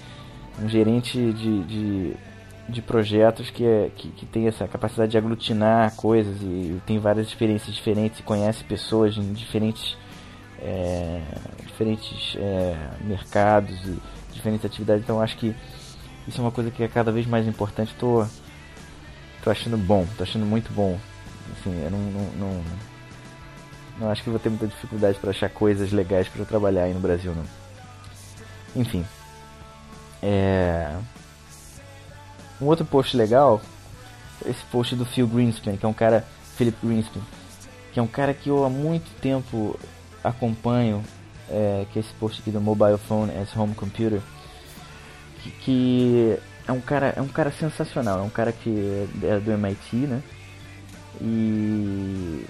um 0.61 0.69
gerente 0.69 1.17
de, 1.33 1.63
de, 1.63 2.13
de 2.69 2.81
projetos 2.81 3.49
que, 3.49 3.65
é, 3.65 3.89
que, 3.93 4.09
que, 4.09 4.25
tem 4.25 4.47
essa 4.47 4.65
capacidade 4.65 5.11
de 5.11 5.17
aglutinar 5.17 5.95
coisas 5.95 6.41
e 6.41 6.81
tem 6.85 6.97
várias 6.97 7.27
experiências 7.27 7.75
diferentes 7.75 8.19
e 8.19 8.23
conhece 8.23 8.63
pessoas 8.63 9.17
em 9.17 9.33
diferentes, 9.33 9.97
é, 10.63 11.21
diferentes 11.65 12.35
é, 12.37 12.75
mercados 13.01 13.77
e 13.85 13.99
diferentes 14.31 14.65
atividades. 14.65 15.03
Então 15.03 15.21
acho 15.21 15.37
que 15.37 15.53
isso 16.27 16.39
é 16.39 16.41
uma 16.41 16.51
coisa 16.51 16.71
que 16.71 16.81
é 16.81 16.87
cada 16.87 17.11
vez 17.11 17.27
mais 17.27 17.47
importante. 17.47 17.93
Tô, 17.99 18.25
tô 19.43 19.49
achando 19.49 19.77
bom, 19.77 20.07
tô 20.17 20.23
achando 20.23 20.45
muito 20.45 20.71
bom. 20.73 20.97
Assim, 21.59 21.83
eu 21.83 21.91
não, 21.91 21.99
não, 21.99 22.31
não 22.33 22.63
não 23.99 24.09
acho 24.09 24.23
que 24.23 24.29
vou 24.29 24.39
ter 24.39 24.49
muita 24.49 24.67
dificuldade 24.67 25.19
para 25.19 25.29
achar 25.29 25.49
coisas 25.49 25.91
legais 25.91 26.27
para 26.27 26.45
trabalhar 26.45 26.83
aí 26.83 26.93
no 26.93 26.99
Brasil, 26.99 27.33
não. 27.35 27.45
Enfim. 28.75 29.05
É... 30.21 30.95
Um 32.59 32.65
outro 32.65 32.85
post 32.85 33.15
legal, 33.15 33.61
esse 34.45 34.63
post 34.71 34.95
do 34.95 35.05
Phil 35.05 35.27
Greenspan, 35.27 35.77
que 35.77 35.85
é 35.85 35.89
um 35.89 35.93
cara, 35.93 36.25
Philip 36.55 36.77
Greenspan, 36.83 37.21
que 37.91 37.99
é 37.99 38.03
um 38.03 38.07
cara 38.07 38.33
que 38.33 38.49
eu 38.49 38.63
há 38.63 38.69
muito 38.69 39.11
tempo 39.19 39.77
acompanho, 40.23 41.03
é, 41.49 41.85
que 41.91 41.99
é 41.99 42.01
esse 42.01 42.13
post 42.13 42.41
aqui 42.41 42.51
do 42.51 42.61
Mobile 42.61 42.97
Phone 42.97 43.31
as 43.37 43.55
Home 43.55 43.75
Computer, 43.75 44.21
que, 45.41 45.51
que 45.51 46.37
é 46.67 46.71
um 46.71 46.79
cara 46.81 47.13
é 47.15 47.21
um 47.21 47.27
cara 47.27 47.51
sensacional, 47.51 48.19
é 48.19 48.21
um 48.23 48.29
cara 48.29 48.51
que 48.51 49.07
é 49.23 49.39
do 49.39 49.51
MIT, 49.51 49.95
né? 49.95 50.21
E 51.21 52.45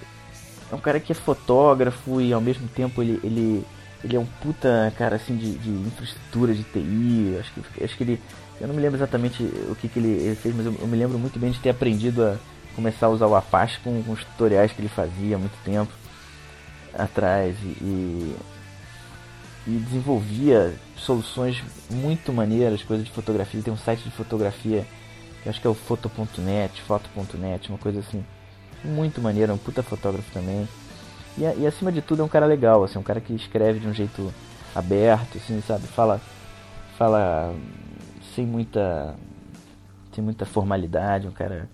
é 0.72 0.76
um 0.76 0.80
cara 0.80 1.00
que 1.00 1.12
é 1.12 1.16
fotógrafo 1.16 2.22
e 2.22 2.32
ao 2.32 2.42
mesmo 2.42 2.68
tempo 2.68 3.02
ele, 3.02 3.20
ele, 3.24 3.66
ele 4.04 4.16
é 4.16 4.20
um 4.20 4.26
puta 4.26 4.94
cara 4.98 5.16
assim 5.16 5.36
de, 5.36 5.56
de 5.58 5.70
infraestrutura 5.70 6.54
de 6.54 6.64
TI. 6.64 7.38
Acho 7.40 7.52
que, 7.54 7.84
acho 7.84 7.98
que 7.98 8.04
ele. 8.04 8.22
Eu 8.62 8.68
não 8.68 8.76
me 8.76 8.82
lembro 8.82 8.98
exatamente 8.98 9.44
o 9.44 9.76
que, 9.76 9.88
que 9.88 10.00
ele, 10.00 10.10
ele 10.10 10.36
fez, 10.36 10.56
mas 10.56 10.66
eu, 10.66 10.76
eu, 10.80 10.88
me 10.88 10.96
lembro 10.96 11.18
muito 11.18 11.38
bem 11.40 11.52
de 11.52 11.60
ter 11.60 11.72
aprendido 11.72 12.24
a 12.24 12.38
começar 12.76 13.08
a 13.08 13.10
usar 13.10 13.28
o 13.28 13.36
Apache 13.36 13.80
com, 13.84 14.02
com 14.04 14.14
os 14.14 14.24
tutoriais 14.24 14.72
que 14.72 14.82
ele 14.82 14.90
fazia 14.90 15.36
há 15.36 15.40
muito 15.40 15.58
tempo 15.64 15.92
atrás 16.98 17.56
e, 17.64 18.36
e 19.68 19.72
desenvolvia 19.88 20.74
soluções 20.98 21.64
muito 21.90 22.32
maneiras, 22.34 22.84
coisas 22.84 23.06
de 23.06 23.12
fotografia. 23.12 23.58
Ele 23.58 23.64
tem 23.64 23.74
um 23.74 23.78
site 23.78 24.04
de 24.04 24.12
fotografia 24.12 24.86
que 25.42 25.50
acho 25.50 25.60
que 25.60 25.68
é 25.68 25.70
o 25.70 25.74
foto.net, 25.74 26.82
foto.net, 26.82 27.70
uma 27.70 27.78
coisa 27.78 28.00
assim 28.00 28.24
muito 28.84 29.22
maneiro, 29.22 29.52
é 29.52 29.56
um 29.56 29.58
puta 29.58 29.84
fotógrafo 29.84 30.32
também. 30.32 30.68
E, 31.38 31.42
e, 31.42 31.68
acima 31.68 31.92
de 31.92 32.02
tudo 32.02 32.22
é 32.22 32.26
um 32.26 32.30
cara 32.30 32.46
legal, 32.46 32.84
assim, 32.84 33.00
um 33.00 33.04
cara 33.04 33.20
que 33.20 33.34
escreve 33.34 33.80
de 33.80 33.88
um 33.88 33.94
jeito 33.94 34.34
aberto, 34.76 35.38
assim, 35.38 35.62
sabe? 35.62 35.88
Fala, 35.88 36.22
fala 36.98 37.54
sem 38.36 38.46
muita, 38.46 39.16
sem 40.14 40.24
muita 40.24 40.46
formalidade, 40.46 41.28
um 41.28 41.32
cara, 41.32 41.70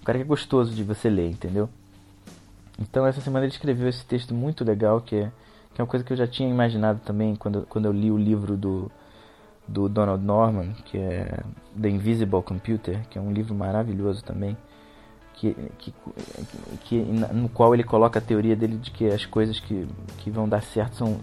um 0.00 0.04
cara 0.04 0.18
que 0.18 0.24
é 0.24 0.26
gostoso 0.26 0.74
de 0.74 0.82
você 0.82 1.08
ler, 1.08 1.30
entendeu? 1.30 1.68
Então 2.78 3.06
essa 3.06 3.20
semana 3.20 3.44
ele 3.44 3.52
escreveu 3.52 3.88
esse 3.88 4.04
texto 4.04 4.34
muito 4.34 4.64
legal 4.64 5.00
que 5.00 5.16
é, 5.16 5.32
que 5.74 5.80
é 5.80 5.84
uma 5.84 5.90
coisa 5.90 6.04
que 6.04 6.12
eu 6.12 6.16
já 6.16 6.26
tinha 6.26 6.48
imaginado 6.48 7.00
também 7.00 7.36
quando, 7.36 7.66
quando 7.68 7.86
eu 7.86 7.92
li 7.92 8.10
o 8.10 8.18
livro 8.18 8.56
do, 8.56 8.90
do 9.66 9.88
Donald 9.88 10.24
Norman, 10.24 10.72
que 10.84 10.98
é 10.98 11.42
The 11.80 11.88
Invisible 11.88 12.42
Computer, 12.42 13.06
que 13.08 13.18
é 13.18 13.20
um 13.20 13.32
livro 13.32 13.54
maravilhoso 13.54 14.24
também 14.24 14.56
que, 15.34 15.56
que, 15.78 15.94
que, 16.84 16.96
no 17.32 17.48
qual 17.48 17.74
ele 17.74 17.82
coloca 17.82 18.18
a 18.18 18.22
teoria 18.22 18.54
dele 18.54 18.76
de 18.76 18.90
que 18.90 19.06
as 19.06 19.24
coisas 19.24 19.58
que, 19.58 19.88
que 20.18 20.30
vão 20.30 20.48
dar 20.48 20.62
certo 20.62 20.96
são, 20.96 21.20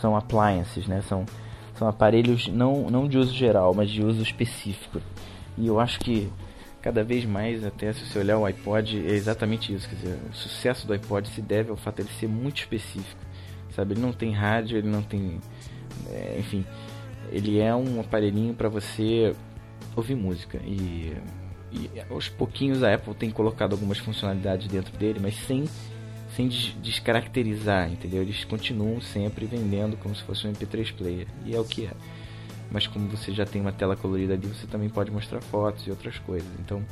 são 0.00 0.16
appliances, 0.16 0.86
né? 0.86 1.02
são, 1.02 1.26
são 1.74 1.88
aparelhos 1.88 2.48
não, 2.48 2.90
não 2.90 3.06
de 3.06 3.18
uso 3.18 3.34
geral, 3.34 3.74
mas 3.74 3.90
de 3.90 4.02
uso 4.02 4.22
específico. 4.22 5.00
E 5.56 5.66
eu 5.66 5.78
acho 5.78 5.98
que 6.00 6.30
cada 6.82 7.02
vez 7.02 7.24
mais, 7.24 7.64
até 7.64 7.92
se 7.92 8.06
você 8.06 8.18
olhar 8.18 8.38
o 8.38 8.44
iPod, 8.44 8.98
é 9.06 9.12
exatamente 9.12 9.72
isso. 9.72 9.88
Quer 9.88 9.96
dizer, 9.96 10.18
o 10.30 10.34
sucesso 10.34 10.86
do 10.86 10.92
iPod 10.92 11.28
se 11.28 11.40
deve 11.40 11.70
ao 11.70 11.76
fato 11.76 11.96
de 11.96 12.02
ele 12.02 12.18
ser 12.18 12.28
muito 12.28 12.58
específico. 12.58 13.20
Sabe? 13.70 13.94
Ele 13.94 14.00
não 14.00 14.12
tem 14.12 14.32
rádio, 14.32 14.78
ele 14.78 14.88
não 14.88 15.02
tem. 15.02 15.40
É, 16.10 16.36
enfim, 16.38 16.64
ele 17.30 17.58
é 17.58 17.74
um 17.74 18.00
aparelhinho 18.00 18.54
para 18.54 18.68
você 18.68 19.34
ouvir 19.96 20.14
música. 20.14 20.58
E 20.64 21.14
e 21.70 21.90
aos 22.10 22.28
pouquinhos 22.28 22.82
a 22.82 22.94
Apple 22.94 23.14
tem 23.14 23.30
colocado 23.30 23.72
algumas 23.72 23.98
funcionalidades 23.98 24.68
dentro 24.68 24.96
dele, 24.96 25.18
mas 25.20 25.36
sem, 25.36 25.64
sem 26.34 26.48
descaracterizar, 26.48 27.90
entendeu? 27.90 28.22
Eles 28.22 28.44
continuam 28.44 29.00
sempre 29.00 29.46
vendendo 29.46 29.96
como 29.96 30.14
se 30.14 30.22
fosse 30.22 30.46
um 30.46 30.52
MP3 30.52 30.94
player, 30.94 31.26
e 31.44 31.54
é 31.54 31.60
o 31.60 31.64
que 31.64 31.86
é. 31.86 31.92
Mas 32.70 32.86
como 32.86 33.08
você 33.08 33.32
já 33.32 33.46
tem 33.46 33.60
uma 33.60 33.72
tela 33.72 33.96
colorida 33.96 34.34
ali, 34.34 34.46
você 34.46 34.66
também 34.66 34.88
pode 34.88 35.10
mostrar 35.10 35.40
fotos 35.40 35.86
e 35.86 35.90
outras 35.90 36.18
coisas. 36.18 36.48
Então, 36.60 36.84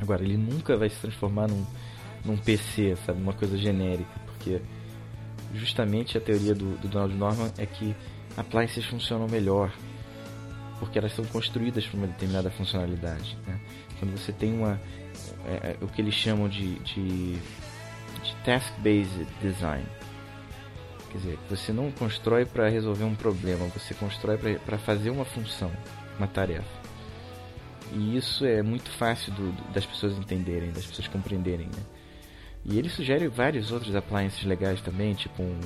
agora 0.00 0.22
ele 0.22 0.36
nunca 0.36 0.76
vai 0.76 0.88
se 0.90 0.96
transformar 1.00 1.48
num, 1.48 1.64
num 2.24 2.36
PC, 2.36 2.96
sabe, 3.06 3.20
uma 3.20 3.32
coisa 3.32 3.56
genérica, 3.56 4.10
porque 4.26 4.60
justamente 5.54 6.18
a 6.18 6.20
teoria 6.20 6.54
do, 6.54 6.76
do 6.78 6.88
Donald 6.88 7.14
Norman 7.14 7.50
é 7.56 7.64
que 7.64 7.94
appliances 8.36 8.84
funcionam 8.84 9.26
melhor, 9.26 9.72
porque 10.78 10.98
elas 10.98 11.14
são 11.14 11.24
construídas 11.26 11.86
para 11.86 11.96
uma 11.96 12.06
determinada 12.06 12.50
funcionalidade. 12.50 13.38
Né? 13.46 13.58
Quando 13.98 14.18
você 14.18 14.32
tem 14.32 14.52
uma 14.52 14.80
é, 15.46 15.76
é 15.80 15.84
o 15.84 15.88
que 15.88 16.00
eles 16.00 16.14
chamam 16.14 16.48
de, 16.48 16.74
de, 16.80 17.34
de 17.34 18.36
task-based 18.44 19.26
design, 19.40 19.84
quer 21.14 21.18
dizer, 21.18 21.38
você 21.48 21.72
não 21.72 21.92
constrói 21.92 22.44
para 22.44 22.68
resolver 22.68 23.04
um 23.04 23.14
problema, 23.14 23.66
você 23.68 23.94
constrói 23.94 24.36
para 24.58 24.78
fazer 24.78 25.10
uma 25.10 25.24
função, 25.24 25.70
uma 26.18 26.26
tarefa. 26.26 26.84
E 27.92 28.16
isso 28.16 28.44
é 28.44 28.62
muito 28.62 28.90
fácil 28.90 29.32
do, 29.32 29.52
das 29.72 29.86
pessoas 29.86 30.18
entenderem, 30.18 30.72
das 30.72 30.86
pessoas 30.86 31.06
compreenderem. 31.06 31.66
Né? 31.66 31.82
E 32.64 32.78
ele 32.78 32.88
sugere 32.88 33.28
vários 33.28 33.70
outros 33.70 33.94
appliances 33.94 34.42
legais 34.44 34.80
também, 34.80 35.14
tipo 35.14 35.40
um, 35.40 35.60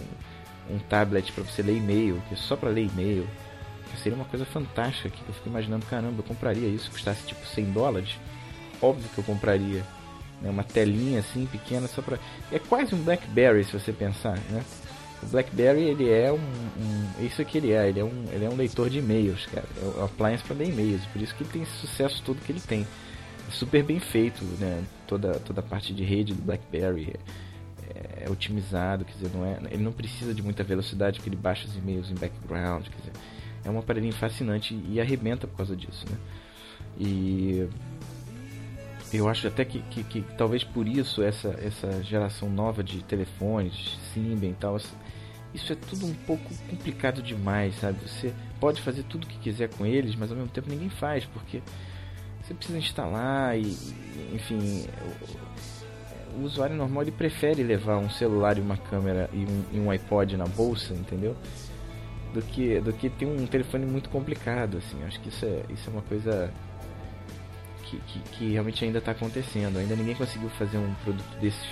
um 0.69 0.79
tablet 0.79 1.33
para 1.33 1.45
você 1.45 1.63
ler 1.63 1.79
e-mail, 1.79 2.23
que 2.29 2.35
é 2.35 2.37
só 2.37 2.55
para 2.55 2.69
ler 2.69 2.85
e-mail 2.85 3.27
seria 3.97 4.17
uma 4.17 4.25
coisa 4.27 4.45
fantástica 4.45 5.09
que 5.09 5.21
eu 5.27 5.35
fico 5.35 5.49
imaginando, 5.49 5.87
caramba, 5.87 6.21
eu 6.21 6.25
compraria 6.25 6.69
isso, 6.69 6.91
custasse 6.91 7.27
tipo 7.27 7.45
100 7.47 7.73
dólares. 7.73 8.17
Óbvio 8.83 9.09
que 9.15 9.19
eu 9.19 9.25
compraria. 9.25 9.83
Né? 10.43 10.51
Uma 10.51 10.63
telinha 10.63 11.21
assim, 11.21 11.47
pequena, 11.47 11.89
só 11.89 12.03
pra... 12.03 12.19
É 12.53 12.59
quase 12.59 12.95
um 12.95 13.03
Blackberry, 13.03 13.65
se 13.65 13.73
você 13.73 13.93
pensar, 13.93 14.39
né? 14.51 14.63
O 15.23 15.27
BlackBerry, 15.27 15.83
ele 15.83 16.09
é 16.09 16.33
um, 16.33 16.37
um, 16.37 17.25
Isso 17.25 17.43
é 17.43 17.45
que 17.45 17.59
ele 17.59 17.73
é, 17.73 17.89
ele 17.89 18.01
é 18.01 18.05
um, 18.05 18.25
ele 18.33 18.45
é 18.45 18.49
um 18.49 18.57
leitor 18.57 18.89
de 18.89 18.99
e-mails, 18.99 19.47
cara. 19.47 19.67
É 19.83 20.01
um 20.01 20.05
appliance 20.05 20.45
para 20.45 20.57
ler 20.57 20.69
e-mails, 20.69 21.05
por 21.07 21.21
isso 21.21 21.35
que 21.35 21.43
ele 21.43 21.51
tem 21.51 21.63
esse 21.63 21.73
sucesso 21.73 22.23
todo 22.23 22.41
que 22.45 22.53
ele 22.53 22.61
tem. 22.61 22.87
É 23.49 23.51
super 23.51 23.83
bem 23.83 23.99
feito, 23.99 24.45
né? 24.61 24.85
Toda, 25.07 25.35
toda 25.41 25.61
a 25.61 25.65
parte 25.65 25.93
de 25.93 26.05
rede 26.05 26.35
do 26.35 26.43
BlackBerry 26.43 27.15
é, 27.89 28.25
é 28.27 28.31
otimizado, 28.31 29.05
quer 29.05 29.13
dizer, 29.15 29.31
não 29.35 29.45
é, 29.45 29.59
ele 29.71 29.83
não 29.83 29.93
precisa 29.93 30.33
de 30.33 30.43
muita 30.43 30.63
velocidade, 30.63 31.19
porque 31.19 31.29
ele 31.29 31.37
baixa 31.37 31.67
os 31.67 31.77
e-mails 31.77 32.11
em 32.11 32.15
background, 32.15 32.87
quer 32.89 32.99
dizer 32.99 33.13
é 33.65 33.71
um 33.71 33.79
aparelhinho 33.79 34.15
fascinante 34.15 34.79
e 34.89 35.01
arrebenta 35.01 35.47
por 35.47 35.57
causa 35.57 35.77
disso, 35.77 36.05
né? 36.11 36.17
E 36.99 37.69
eu 39.13 39.29
acho 39.29 39.47
até 39.47 39.65
que, 39.65 39.81
que, 39.83 40.03
que, 40.05 40.23
talvez 40.37 40.65
por 40.65 40.87
isso 40.87 41.23
essa, 41.23 41.49
essa 41.63 42.03
geração 42.03 42.51
nova 42.51 42.83
de 42.83 43.03
telefones, 43.05 43.97
Symbian 44.13 44.51
e 44.51 44.55
tal, 44.55 44.77
isso 45.55 45.73
é 45.73 45.77
tudo 45.77 46.07
um 46.07 46.15
pouco 46.15 46.45
complicado 46.69 47.23
demais, 47.23 47.75
sabe? 47.77 47.99
Você 48.07 48.35
pode 48.61 48.81
fazer 48.83 49.03
tudo 49.05 49.25
o 49.25 49.27
que 49.27 49.39
quiser 49.39 49.69
com 49.69 49.87
eles, 49.87 50.15
mas 50.15 50.31
ao 50.31 50.37
mesmo 50.37 50.51
tempo 50.51 50.69
ninguém 50.69 50.91
faz, 50.91 51.25
porque 51.27 51.63
você 52.43 52.55
precisa 52.55 52.79
instalar 52.79 53.59
e, 53.59 53.77
enfim, 54.35 54.87
o, 56.37 56.45
usuário 56.45 56.77
normal 56.77 57.03
ele 57.03 57.11
prefere 57.11 57.63
levar 57.63 57.99
um 57.99 58.09
celular 58.09 58.59
e 58.59 58.61
uma 58.61 58.77
câmera 58.77 59.29
e 59.33 59.45
um, 59.45 59.65
e 59.73 59.81
um 59.81 59.91
iPod 59.91 60.37
na 60.37 60.47
bolsa, 60.47 60.95
entendeu? 60.95 61.37
do 62.33 62.43
que 62.43 62.81
do 62.81 62.93
que 62.93 63.09
ter 63.09 63.27
um 63.27 63.47
telefone 63.47 63.87
muito 63.87 64.11
complicado 64.11 64.77
assim 64.79 65.03
acho 65.05 65.21
que 65.21 65.29
isso 65.29 65.45
é 65.45 65.65
isso 65.71 65.89
é 65.89 65.93
uma 65.93 66.03
coisa 66.03 66.53
que, 67.85 67.99
que, 68.01 68.19
que 68.33 68.53
realmente 68.53 68.85
ainda 68.85 68.99
está 68.99 69.13
acontecendo 69.13 69.79
ainda 69.79 69.97
ninguém 69.97 70.15
conseguiu 70.15 70.51
fazer 70.51 70.79
um 70.79 70.93
produto 71.05 71.41
desses 71.41 71.67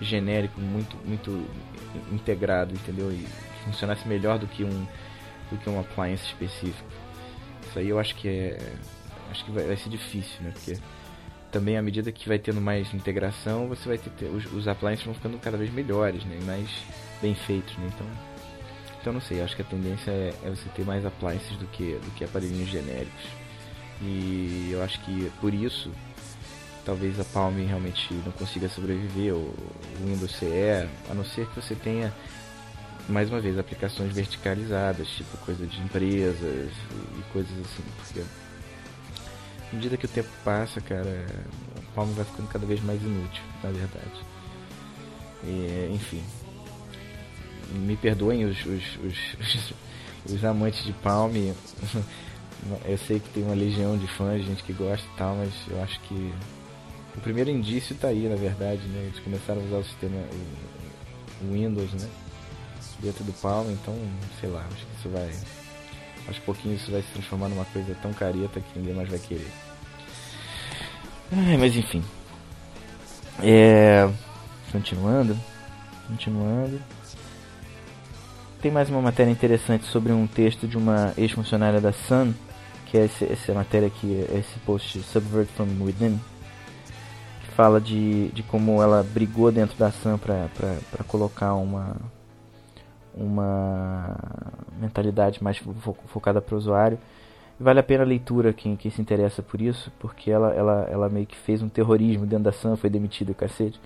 genérico 0.00 0.60
muito 0.60 0.96
muito 1.04 1.46
integrado 2.12 2.74
entendeu? 2.74 3.10
E 3.12 3.26
funcionasse 3.64 4.06
melhor 4.06 4.38
do 4.38 4.46
que 4.46 4.64
um 4.64 4.86
do 5.50 5.58
que 5.58 5.68
um 5.68 5.78
appliance 5.78 6.24
específico 6.24 6.88
isso 7.68 7.78
aí 7.78 7.88
eu 7.88 7.98
acho 7.98 8.14
que 8.16 8.28
é 8.28 8.72
acho 9.30 9.44
que 9.44 9.50
vai, 9.50 9.64
vai 9.66 9.76
ser 9.76 9.88
difícil 9.88 10.42
né? 10.42 10.52
Porque 10.52 10.78
também 11.50 11.76
à 11.76 11.82
medida 11.82 12.10
que 12.10 12.28
vai 12.28 12.38
tendo 12.38 12.60
mais 12.60 12.92
integração 12.92 13.68
você 13.68 13.88
vai 13.88 13.98
ter 13.98 14.26
os, 14.26 14.44
os 14.52 14.68
appliances 14.68 15.04
vão 15.04 15.14
ficando 15.14 15.38
cada 15.38 15.56
vez 15.56 15.72
melhores 15.72 16.24
né? 16.24 16.38
Mais 16.44 16.68
bem 17.22 17.34
feitos 17.34 17.76
né? 17.78 17.88
Então 17.94 18.06
então 19.04 19.12
não 19.12 19.20
sei, 19.20 19.42
acho 19.42 19.54
que 19.54 19.60
a 19.60 19.66
tendência 19.66 20.10
é, 20.10 20.32
é, 20.42 20.48
você 20.48 20.66
ter 20.70 20.82
mais 20.82 21.04
appliances 21.04 21.54
do 21.58 21.66
que, 21.66 21.92
do 22.02 22.10
que 22.12 22.24
aparelhinhos 22.24 22.70
genéricos. 22.70 23.24
E 24.00 24.70
eu 24.72 24.82
acho 24.82 24.98
que 25.00 25.30
por 25.42 25.52
isso 25.52 25.90
talvez 26.84 27.18
a 27.18 27.24
Palm 27.24 27.54
realmente 27.66 28.12
não 28.24 28.32
consiga 28.32 28.68
sobreviver, 28.68 29.34
ou 29.34 29.40
o 29.40 30.06
Windows 30.06 30.32
CE, 30.32 30.88
a 31.10 31.14
não 31.14 31.24
ser 31.24 31.46
que 31.48 31.60
você 31.60 31.74
tenha 31.74 32.12
mais 33.08 33.28
uma 33.30 33.40
vez 33.40 33.58
aplicações 33.58 34.14
verticalizadas, 34.14 35.08
tipo 35.08 35.36
coisa 35.38 35.66
de 35.66 35.80
empresas 35.80 36.70
e 37.18 37.32
coisas 37.32 37.52
assim, 37.52 37.82
porque 37.96 38.20
à 38.20 39.74
medida 39.74 39.96
que 39.96 40.06
o 40.06 40.08
tempo 40.08 40.28
passa, 40.44 40.80
cara, 40.80 41.26
a 41.76 41.94
Palm 41.94 42.10
vai 42.12 42.24
ficando 42.24 42.48
cada 42.48 42.66
vez 42.66 42.82
mais 42.82 43.02
inútil, 43.02 43.42
na 43.62 43.70
verdade. 43.70 44.24
E, 45.42 45.90
enfim, 45.92 46.22
me 47.72 47.96
perdoem 47.96 48.44
os, 48.44 48.64
os, 48.64 48.98
os, 49.04 49.74
os 50.32 50.44
amantes 50.44 50.84
de 50.84 50.92
Palm. 50.92 51.32
Eu 52.86 52.96
sei 52.96 53.20
que 53.20 53.28
tem 53.28 53.42
uma 53.42 53.54
legião 53.54 53.98
de 53.98 54.06
fãs, 54.06 54.42
gente 54.42 54.62
que 54.62 54.72
gosta 54.72 55.06
e 55.06 55.18
tal, 55.18 55.36
mas 55.36 55.52
eu 55.68 55.82
acho 55.82 56.00
que 56.00 56.32
o 57.16 57.20
primeiro 57.20 57.50
indício 57.50 57.94
está 57.94 58.08
aí, 58.08 58.28
na 58.28 58.36
verdade, 58.36 58.82
né? 58.88 59.04
Eles 59.06 59.20
começaram 59.20 59.60
a 59.60 59.64
usar 59.64 59.76
o 59.76 59.84
sistema 59.84 60.16
o 61.42 61.52
Windows, 61.52 61.92
né? 61.94 62.08
Dentro 63.00 63.24
do 63.24 63.32
Palm, 63.34 63.70
então, 63.70 63.96
sei 64.40 64.48
lá, 64.48 64.64
acho 64.72 64.86
que 64.86 64.98
isso 64.98 65.08
vai. 65.08 65.30
Aos 66.26 66.38
pouquinhos 66.38 66.82
isso 66.82 66.90
vai 66.90 67.02
se 67.02 67.08
transformar 67.08 67.48
numa 67.48 67.64
coisa 67.66 67.94
tão 68.00 68.12
careta 68.12 68.60
que 68.60 68.78
ninguém 68.78 68.94
mais 68.94 69.08
vai 69.08 69.18
querer. 69.18 69.50
Ai, 71.32 71.56
mas 71.56 71.76
enfim. 71.76 72.02
É. 73.42 74.08
Continuando. 74.72 75.38
Continuando 76.06 76.80
tem 78.64 78.72
mais 78.72 78.88
uma 78.88 79.02
matéria 79.02 79.30
interessante 79.30 79.84
sobre 79.84 80.10
um 80.10 80.26
texto 80.26 80.66
de 80.66 80.78
uma 80.78 81.12
ex-funcionária 81.18 81.82
da 81.82 81.92
Sun, 81.92 82.32
que 82.86 82.96
é 82.96 83.04
esse, 83.04 83.30
essa 83.30 83.52
matéria 83.52 83.88
aqui, 83.88 84.24
esse 84.34 84.58
post 84.64 85.00
Subvert 85.00 85.48
from 85.54 85.66
Within, 85.82 86.18
fala 87.56 87.80
de, 87.80 88.28
de 88.28 88.42
como 88.42 88.82
ela 88.82 89.02
brigou 89.02 89.50
dentro 89.50 89.76
da 89.78 89.90
Sam 89.90 90.18
para 90.18 91.04
colocar 91.06 91.54
uma 91.54 91.96
uma 93.16 94.16
mentalidade 94.80 95.42
mais 95.42 95.58
fo 95.58 95.94
focada 96.06 96.40
para 96.40 96.54
o 96.54 96.58
usuário. 96.58 96.98
Vale 97.58 97.78
a 97.78 97.82
pena 97.84 98.02
a 98.02 98.06
leitura 98.06 98.52
quem, 98.52 98.74
quem 98.74 98.90
se 98.90 99.00
interessa 99.00 99.40
por 99.40 99.60
isso, 99.60 99.92
porque 100.00 100.30
ela, 100.30 100.52
ela, 100.52 100.88
ela 100.90 101.08
meio 101.08 101.24
que 101.24 101.36
fez 101.36 101.62
um 101.62 101.68
terrorismo 101.68 102.26
dentro 102.26 102.44
da 102.44 102.52
Sam, 102.52 102.76
foi 102.76 102.90
demitido 102.90 103.30
o 103.30 103.34
cacete. 103.34 103.80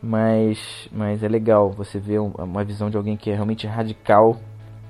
Mas, 0.00 0.88
mas 0.92 1.22
é 1.22 1.28
legal 1.28 1.70
você 1.70 1.98
ver 1.98 2.20
uma 2.20 2.64
visão 2.64 2.88
de 2.88 2.96
alguém 2.96 3.16
que 3.16 3.30
é 3.30 3.34
realmente 3.34 3.66
radical 3.66 4.36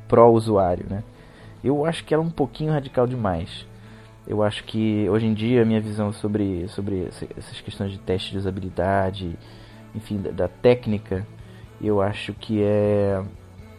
pró-usuário, 0.07 0.87
né? 0.89 1.03
Eu 1.65 1.87
acho 1.87 2.05
que 2.05 2.13
ela 2.13 2.23
é 2.23 2.27
um 2.27 2.31
pouquinho 2.31 2.73
radical 2.73 3.07
demais. 3.07 3.67
Eu 4.27 4.43
acho 4.43 4.65
que 4.65 5.09
hoje 5.11 5.27
em 5.27 5.35
dia 5.35 5.63
a 5.63 5.65
minha 5.65 5.81
visão 5.81 6.13
sobre, 6.13 6.69
sobre 6.69 7.09
essas 7.37 7.61
questões 7.61 7.91
de 7.91 7.99
teste 7.99 8.31
de 8.31 8.39
usabilidade, 8.39 9.37
enfim, 9.95 10.19
da, 10.19 10.31
da 10.31 10.49
técnica, 10.49 11.27
eu 11.81 12.01
acho 12.01 12.33
que 12.35 12.63
é, 12.63 13.23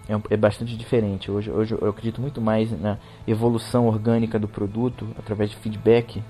é, 0.09 0.33
é, 0.33 0.37
bastante 0.37 0.75
diferente. 0.75 1.31
Hoje, 1.31 1.49
hoje 1.49 1.75
eu 1.79 1.89
acredito 1.89 2.19
muito 2.19 2.41
mais 2.41 2.69
na 2.79 2.97
evolução 3.25 3.87
orgânica 3.87 4.37
do 4.37 4.47
produto 4.47 5.07
através 5.17 5.49
de 5.49 5.55
feedback, 5.57 6.21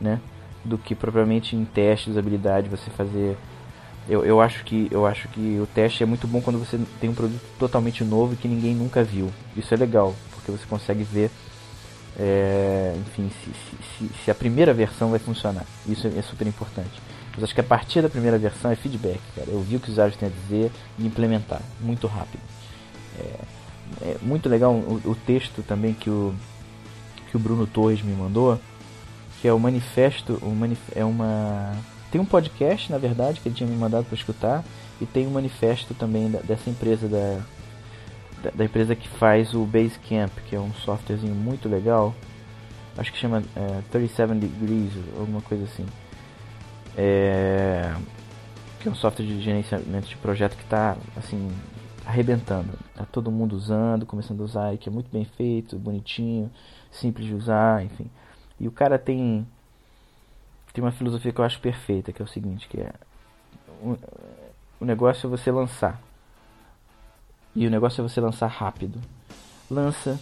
né, 0.00 0.20
do 0.64 0.78
que 0.78 0.94
propriamente 0.94 1.56
em 1.56 1.64
teste 1.64 2.06
de 2.06 2.12
usabilidade 2.12 2.68
você 2.68 2.90
fazer 2.90 3.36
eu, 4.08 4.24
eu, 4.24 4.40
acho 4.40 4.64
que, 4.64 4.88
eu 4.90 5.04
acho 5.04 5.28
que 5.28 5.60
o 5.60 5.66
teste 5.66 6.02
é 6.02 6.06
muito 6.06 6.26
bom 6.26 6.40
quando 6.40 6.58
você 6.58 6.80
tem 6.98 7.10
um 7.10 7.14
produto 7.14 7.42
totalmente 7.58 8.02
novo 8.02 8.32
e 8.32 8.36
que 8.36 8.48
ninguém 8.48 8.74
nunca 8.74 9.04
viu. 9.04 9.30
Isso 9.54 9.74
é 9.74 9.76
legal, 9.76 10.14
porque 10.32 10.50
você 10.50 10.64
consegue 10.66 11.04
ver, 11.04 11.30
é, 12.18 12.94
enfim, 13.06 13.30
se, 13.42 13.50
se, 13.98 14.24
se, 14.24 14.30
a 14.30 14.34
primeira 14.34 14.74
versão 14.74 15.10
vai 15.10 15.18
funcionar. 15.18 15.64
Isso 15.86 16.06
é, 16.06 16.18
é, 16.18 16.22
super 16.22 16.46
importante. 16.46 17.00
Mas 17.34 17.44
acho 17.44 17.54
que 17.54 17.60
a 17.60 17.64
partir 17.64 18.02
da 18.02 18.08
primeira 18.08 18.36
versão 18.36 18.70
é 18.70 18.76
feedback, 18.76 19.20
cara. 19.36 19.48
Eu 19.48 19.60
vi 19.60 19.76
o 19.76 19.80
que 19.80 19.86
os 19.86 19.92
usuários 19.92 20.16
têm 20.16 20.28
a 20.28 20.32
dizer 20.32 20.72
e 20.98 21.06
implementar 21.06 21.62
muito 21.80 22.06
rápido. 22.06 22.42
É, 23.18 24.08
é 24.10 24.16
muito 24.20 24.48
legal 24.48 24.72
o, 24.72 25.00
o, 25.04 25.14
texto 25.14 25.62
também 25.62 25.94
que 25.94 26.10
o, 26.10 26.34
que 27.30 27.36
o 27.36 27.40
Bruno 27.40 27.66
Torres 27.66 28.02
me 28.02 28.12
mandou, 28.12 28.58
que 29.40 29.46
é 29.46 29.52
o 29.52 29.58
manifesto, 29.58 30.38
o 30.42 30.50
manif 30.50 30.80
é 30.94 31.04
uma 31.04 31.76
tem 32.10 32.20
um 32.20 32.24
podcast, 32.24 32.90
na 32.90 32.96
verdade, 32.98 33.40
que 33.40 33.48
ele 33.48 33.54
tinha 33.54 33.68
me 33.68 33.76
mandado 33.76 34.06
para 34.06 34.14
escutar, 34.14 34.64
e 35.00 35.04
tem 35.04 35.26
um 35.26 35.30
manifesto 35.30 35.92
também 35.92 36.30
da, 36.30 36.38
dessa 36.40 36.70
empresa 36.70 37.06
da, 37.06 37.40
da, 38.54 38.64
empresa 38.64 38.94
que 38.94 39.08
faz 39.08 39.54
o 39.54 39.64
Basecamp, 39.64 40.32
que 40.48 40.56
é 40.56 40.60
um 40.60 40.72
softwarezinho 40.72 41.34
muito 41.34 41.68
legal. 41.68 42.14
Acho 42.96 43.12
que 43.12 43.18
chama 43.18 43.42
é, 43.54 43.82
37 43.90 44.34
Degrees, 44.34 44.92
alguma 45.18 45.40
coisa 45.40 45.64
assim. 45.64 45.86
É, 46.96 47.94
que 48.80 48.88
é 48.88 48.90
um 48.90 48.94
software 48.94 49.24
de 49.24 49.40
gerenciamento 49.40 50.08
de 50.08 50.16
projeto 50.16 50.56
que 50.56 50.64
está 50.64 50.96
assim 51.16 51.50
arrebentando. 52.04 52.70
Tá 52.94 53.04
todo 53.04 53.30
mundo 53.30 53.54
usando, 53.54 54.06
começando 54.06 54.40
a 54.40 54.44
usar, 54.44 54.76
que 54.78 54.88
é 54.88 54.92
muito 54.92 55.10
bem 55.12 55.24
feito, 55.24 55.78
bonitinho, 55.78 56.50
simples 56.90 57.26
de 57.26 57.34
usar, 57.34 57.84
enfim. 57.84 58.10
E 58.58 58.66
o 58.66 58.72
cara 58.72 58.98
tem 58.98 59.46
tem 60.72 60.82
uma 60.82 60.92
filosofia 60.92 61.32
que 61.32 61.40
eu 61.40 61.44
acho 61.44 61.60
perfeita, 61.60 62.12
que 62.12 62.22
é 62.22 62.24
o 62.24 62.28
seguinte, 62.28 62.68
que 62.68 62.80
é 62.80 62.92
o, 63.82 63.96
o 64.80 64.84
negócio 64.84 65.26
é 65.26 65.30
você 65.30 65.50
lançar. 65.50 66.00
E 67.54 67.66
o 67.66 67.70
negócio 67.70 68.00
é 68.00 68.08
você 68.08 68.20
lançar 68.20 68.46
rápido. 68.46 69.00
Lança, 69.70 70.18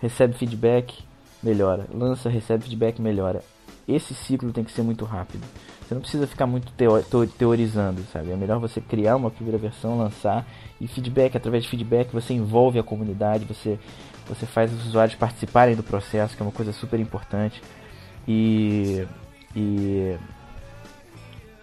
recebe 0.00 0.34
feedback, 0.34 1.04
melhora. 1.42 1.86
Lança, 1.92 2.28
recebe 2.28 2.64
feedback, 2.64 3.00
melhora. 3.00 3.42
Esse 3.88 4.14
ciclo 4.14 4.52
tem 4.52 4.62
que 4.62 4.70
ser 4.70 4.82
muito 4.82 5.04
rápido. 5.04 5.44
Você 5.90 5.94
não 5.94 6.00
precisa 6.00 6.26
ficar 6.26 6.46
muito 6.46 6.72
teorizando, 7.36 8.02
sabe? 8.12 8.30
É 8.30 8.36
melhor 8.36 8.60
você 8.60 8.80
criar 8.80 9.16
uma 9.16 9.30
primeira 9.30 9.58
versão, 9.58 9.98
lançar 9.98 10.46
e 10.80 10.86
feedback, 10.86 11.36
através 11.36 11.64
de 11.64 11.68
feedback 11.68 12.12
você 12.12 12.32
envolve 12.32 12.78
a 12.78 12.82
comunidade, 12.82 13.44
você 13.44 13.78
você 14.28 14.46
faz 14.46 14.72
os 14.72 14.86
usuários 14.86 15.16
participarem 15.16 15.74
do 15.74 15.82
processo, 15.82 16.36
que 16.36 16.42
é 16.42 16.46
uma 16.46 16.52
coisa 16.52 16.72
super 16.72 17.00
importante. 17.00 17.60
E 18.28 19.04
e 19.56 20.16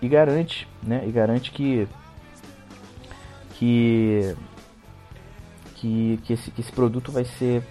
e 0.01 0.07
garante, 0.09 0.67
né? 0.83 1.05
E 1.07 1.11
garante 1.11 1.51
que 1.51 1.87
que 3.53 4.35
que, 5.87 6.19
que, 6.23 6.33
esse, 6.33 6.51
que 6.51 6.61
esse 6.61 6.71
produto 6.71 7.11
vai 7.11 7.23
ser 7.23 7.63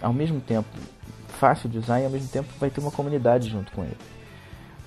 ao 0.00 0.12
mesmo 0.12 0.40
tempo 0.40 0.68
fácil 1.38 1.68
de 1.68 1.78
usar 1.78 2.00
e 2.00 2.04
ao 2.04 2.10
mesmo 2.10 2.28
tempo 2.28 2.48
vai 2.58 2.70
ter 2.70 2.80
uma 2.80 2.90
comunidade 2.90 3.48
junto 3.48 3.72
com 3.72 3.82
ele. 3.82 3.96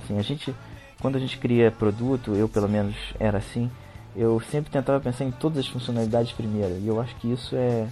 Assim, 0.04 0.18
a 0.18 0.22
gente 0.22 0.54
quando 1.02 1.18
a 1.18 1.20
gente 1.20 1.38
cria 1.38 1.70
produto, 1.70 2.34
eu 2.34 2.48
pelo 2.48 2.70
menos 2.70 2.96
era 3.20 3.38
assim, 3.38 3.70
eu 4.16 4.40
sempre 4.40 4.72
tentava 4.72 5.02
pensar 5.02 5.26
em 5.26 5.32
todas 5.32 5.58
as 5.58 5.68
funcionalidades 5.68 6.32
primeiro. 6.32 6.80
E 6.80 6.88
eu 6.88 7.02
acho 7.02 7.14
que 7.18 7.32
isso 7.32 7.56
é, 7.56 7.88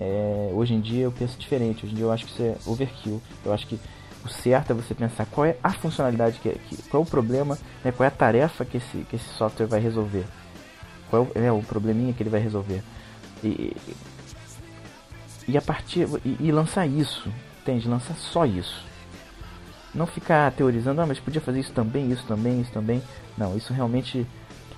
é 0.00 0.50
hoje 0.54 0.72
em 0.72 0.80
dia 0.80 1.04
eu 1.04 1.12
penso 1.12 1.38
diferente. 1.38 1.84
Hoje 1.84 1.92
em 1.92 1.96
dia 1.96 2.06
eu 2.06 2.12
acho 2.12 2.24
que 2.24 2.32
isso 2.32 2.42
é 2.42 2.56
overkill. 2.64 3.20
Eu 3.44 3.52
acho 3.52 3.66
que 3.66 3.78
o 4.24 4.28
certo 4.28 4.70
é 4.70 4.74
você 4.74 4.94
pensar 4.94 5.26
qual 5.26 5.44
é 5.44 5.56
a 5.62 5.70
funcionalidade, 5.70 6.38
que, 6.38 6.50
que 6.50 6.82
qual 6.88 7.02
é 7.02 7.06
o 7.06 7.08
problema, 7.08 7.58
né, 7.84 7.92
qual 7.92 8.04
é 8.04 8.08
a 8.08 8.10
tarefa 8.10 8.64
que 8.64 8.78
esse, 8.78 8.98
que 9.10 9.16
esse 9.16 9.28
software 9.28 9.66
vai 9.66 9.80
resolver. 9.80 10.24
Qual 11.10 11.28
é 11.34 11.40
o, 11.40 11.44
é 11.46 11.52
o 11.52 11.62
probleminha 11.62 12.12
que 12.12 12.22
ele 12.22 12.30
vai 12.30 12.40
resolver. 12.40 12.82
E, 13.42 13.76
e 15.46 15.56
a 15.56 15.62
partir. 15.62 16.06
E, 16.24 16.36
e, 16.40 16.52
lançar 16.52 16.86
isso, 16.86 17.30
entende? 17.62 17.88
Lançar 17.88 18.14
só 18.14 18.44
isso. 18.44 18.84
Não 19.94 20.06
ficar 20.06 20.52
teorizando, 20.52 21.00
ah, 21.00 21.06
mas 21.06 21.18
podia 21.18 21.40
fazer 21.40 21.60
isso 21.60 21.72
também, 21.72 22.10
isso 22.10 22.24
também, 22.26 22.60
isso 22.60 22.72
também. 22.72 23.02
Não, 23.36 23.56
isso 23.56 23.72
realmente 23.72 24.26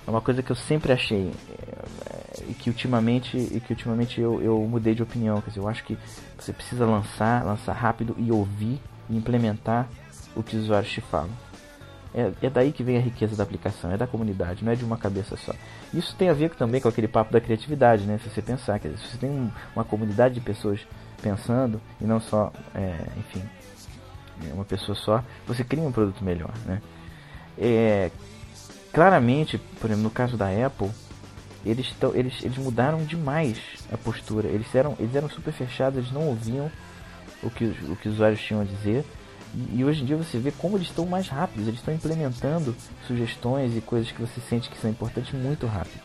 é 0.07 0.09
uma 0.09 0.21
coisa 0.21 0.41
que 0.41 0.51
eu 0.51 0.55
sempre 0.55 0.91
achei 0.91 1.31
é, 1.49 2.43
e 2.49 2.53
que 2.53 2.69
ultimamente 2.69 3.37
e 3.37 3.59
que 3.59 3.73
ultimamente 3.73 4.19
eu, 4.19 4.41
eu 4.41 4.59
mudei 4.61 4.95
de 4.95 5.03
opinião. 5.03 5.41
Quer 5.41 5.49
dizer, 5.49 5.59
eu 5.59 5.67
acho 5.67 5.83
que 5.83 5.97
você 6.37 6.53
precisa 6.53 6.85
lançar, 6.85 7.45
lançar 7.45 7.73
rápido 7.73 8.15
e 8.17 8.31
ouvir 8.31 8.79
e 9.09 9.17
implementar 9.17 9.87
o 10.35 10.41
que 10.41 10.55
os 10.55 10.63
usuários 10.63 10.91
te 10.91 11.01
falam. 11.01 11.29
É, 12.13 12.31
é, 12.41 12.49
daí 12.49 12.71
que 12.71 12.83
vem 12.83 12.97
a 12.97 13.01
riqueza 13.01 13.35
da 13.35 13.43
aplicação, 13.43 13.91
é 13.91 13.97
da 13.97 14.05
comunidade, 14.05 14.65
não 14.65 14.71
é 14.71 14.75
de 14.75 14.83
uma 14.83 14.97
cabeça 14.97 15.37
só. 15.37 15.53
Isso 15.93 16.15
tem 16.15 16.29
a 16.29 16.33
ver 16.33 16.49
também 16.55 16.81
com 16.81 16.89
aquele 16.89 17.07
papo 17.07 17.31
da 17.31 17.39
criatividade, 17.39 18.03
né? 18.03 18.19
Se 18.21 18.29
você 18.29 18.41
pensar, 18.41 18.79
que 18.79 18.89
se 18.89 18.97
você 18.97 19.17
tem 19.17 19.29
um, 19.29 19.49
uma 19.75 19.85
comunidade 19.85 20.35
de 20.35 20.41
pessoas 20.41 20.85
pensando 21.21 21.79
e 22.01 22.05
não 22.05 22.19
só, 22.19 22.51
é, 22.75 22.97
enfim, 23.17 23.41
é 24.49 24.53
uma 24.53 24.65
pessoa 24.65 24.95
só, 24.95 25.23
você 25.47 25.63
cria 25.63 25.83
um 25.83 25.91
produto 25.91 26.23
melhor, 26.23 26.51
né? 26.65 26.81
É, 27.57 28.11
claramente, 28.91 29.57
por 29.79 29.87
exemplo, 29.87 30.03
no 30.03 30.11
caso 30.11 30.35
da 30.35 30.47
Apple, 30.47 30.89
eles, 31.65 31.93
tão, 31.99 32.13
eles, 32.15 32.43
eles 32.43 32.57
mudaram 32.57 33.03
demais 33.05 33.57
a 33.91 33.97
postura. 33.97 34.47
Eles 34.47 34.73
eram, 34.73 34.95
eles 34.99 35.15
eram 35.15 35.29
super 35.29 35.53
fechados, 35.53 35.97
eles 35.97 36.11
não 36.11 36.27
ouviam 36.27 36.71
o 37.43 37.49
que, 37.49 37.65
o 37.65 37.95
que 37.95 38.09
os 38.09 38.15
usuários 38.15 38.41
tinham 38.41 38.61
a 38.61 38.65
dizer. 38.65 39.05
E, 39.53 39.83
hoje 39.83 40.01
em 40.01 40.05
dia 40.05 40.15
você 40.15 40.37
vê 40.37 40.51
como 40.51 40.77
eles 40.77 40.87
estão 40.87 41.05
mais 41.05 41.27
rápidos, 41.27 41.67
eles 41.67 41.79
estão 41.79 41.93
implementando 41.93 42.75
sugestões 43.05 43.75
e 43.75 43.81
coisas 43.81 44.11
que 44.11 44.21
você 44.21 44.39
sente 44.39 44.69
que 44.69 44.77
são 44.77 44.89
importantes 44.89 45.33
muito 45.33 45.67
rápido. 45.67 46.01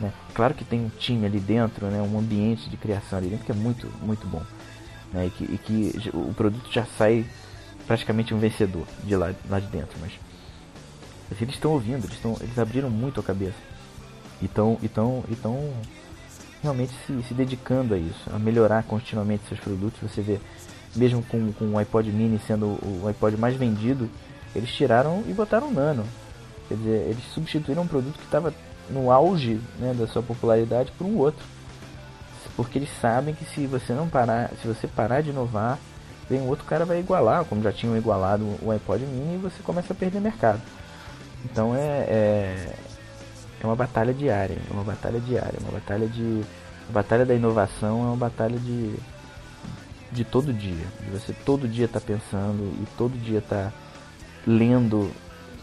Né? 0.00 0.12
Claro 0.32 0.54
que 0.54 0.64
tem 0.64 0.80
um 0.80 0.88
time 0.88 1.26
ali 1.26 1.38
dentro, 1.38 1.86
né? 1.88 2.00
um 2.00 2.18
ambiente 2.18 2.70
de 2.70 2.76
criação 2.76 3.18
ali 3.18 3.28
dentro 3.28 3.44
que 3.44 3.52
é 3.52 3.54
muito, 3.54 3.88
muito 4.00 4.26
bom. 4.26 4.42
Né? 5.12 5.26
E, 5.26 5.30
que, 5.30 5.44
e 5.44 5.58
que 5.58 6.10
o 6.14 6.32
produto 6.32 6.72
já 6.72 6.86
sai 6.96 7.26
praticamente 7.86 8.32
um 8.32 8.38
vencedor 8.38 8.86
de 9.04 9.16
lá, 9.16 9.34
lá 9.50 9.60
de 9.60 9.66
dentro. 9.66 9.98
Mas, 10.00 10.12
mas 11.28 11.42
eles 11.42 11.54
estão 11.54 11.72
ouvindo, 11.72 12.04
eles, 12.04 12.16
estão, 12.16 12.36
eles 12.40 12.58
abriram 12.58 12.88
muito 12.88 13.20
a 13.20 13.22
cabeça. 13.22 13.58
E 14.40 14.44
estão 14.46 14.78
realmente 16.62 16.92
se, 17.06 17.22
se 17.22 17.34
dedicando 17.34 17.94
a 17.94 17.98
isso, 17.98 18.30
a 18.32 18.38
melhorar 18.38 18.84
continuamente 18.84 19.46
seus 19.48 19.60
produtos. 19.60 20.00
Você 20.00 20.22
vê 20.22 20.40
mesmo 20.98 21.22
com, 21.22 21.52
com 21.52 21.72
o 21.72 21.78
iPod 21.78 22.10
mini 22.10 22.40
sendo 22.46 22.66
o 22.66 23.04
iPod 23.08 23.36
mais 23.36 23.56
vendido, 23.56 24.10
eles 24.54 24.70
tiraram 24.70 25.22
e 25.26 25.32
botaram 25.32 25.70
Nano. 25.70 26.04
Quer 26.68 26.74
dizer, 26.74 27.08
eles 27.08 27.24
substituíram 27.32 27.82
um 27.82 27.86
produto 27.86 28.18
que 28.18 28.24
estava 28.24 28.52
no 28.90 29.10
auge 29.10 29.60
né, 29.78 29.94
da 29.94 30.06
sua 30.06 30.22
popularidade 30.22 30.92
por 30.98 31.06
um 31.06 31.16
outro. 31.16 31.44
Porque 32.56 32.78
eles 32.78 32.90
sabem 33.00 33.34
que 33.34 33.44
se 33.44 33.66
você 33.66 33.92
não 33.92 34.08
parar, 34.08 34.50
se 34.60 34.66
você 34.66 34.88
parar 34.88 35.20
de 35.20 35.30
inovar, 35.30 35.78
vem 36.28 36.42
outro 36.42 36.64
cara 36.64 36.84
vai 36.84 36.98
igualar, 36.98 37.44
como 37.44 37.62
já 37.62 37.72
tinham 37.72 37.96
igualado 37.96 38.44
o 38.60 38.70
iPod 38.70 39.04
mini 39.06 39.36
e 39.36 39.38
você 39.38 39.62
começa 39.62 39.92
a 39.92 39.96
perder 39.96 40.20
mercado. 40.20 40.60
Então 41.44 41.74
é, 41.74 42.04
é, 42.08 42.74
é 43.62 43.66
uma 43.66 43.76
batalha 43.76 44.12
diária, 44.12 44.58
é 44.68 44.72
uma 44.72 44.82
batalha 44.82 45.20
diária, 45.20 45.58
uma 45.60 45.72
batalha 45.72 46.08
de. 46.08 46.42
A 46.88 46.92
batalha 46.92 47.24
da 47.24 47.34
inovação 47.34 48.02
é 48.02 48.06
uma 48.06 48.16
batalha 48.16 48.58
de 48.58 48.94
de 50.10 50.24
todo 50.24 50.52
dia. 50.52 50.86
De 51.00 51.10
você 51.10 51.32
todo 51.32 51.68
dia 51.68 51.86
estar 51.86 52.00
tá 52.00 52.06
pensando 52.06 52.62
e 52.82 52.86
todo 52.96 53.18
dia 53.18 53.38
estar 53.38 53.70
tá 53.70 53.72
lendo 54.46 55.10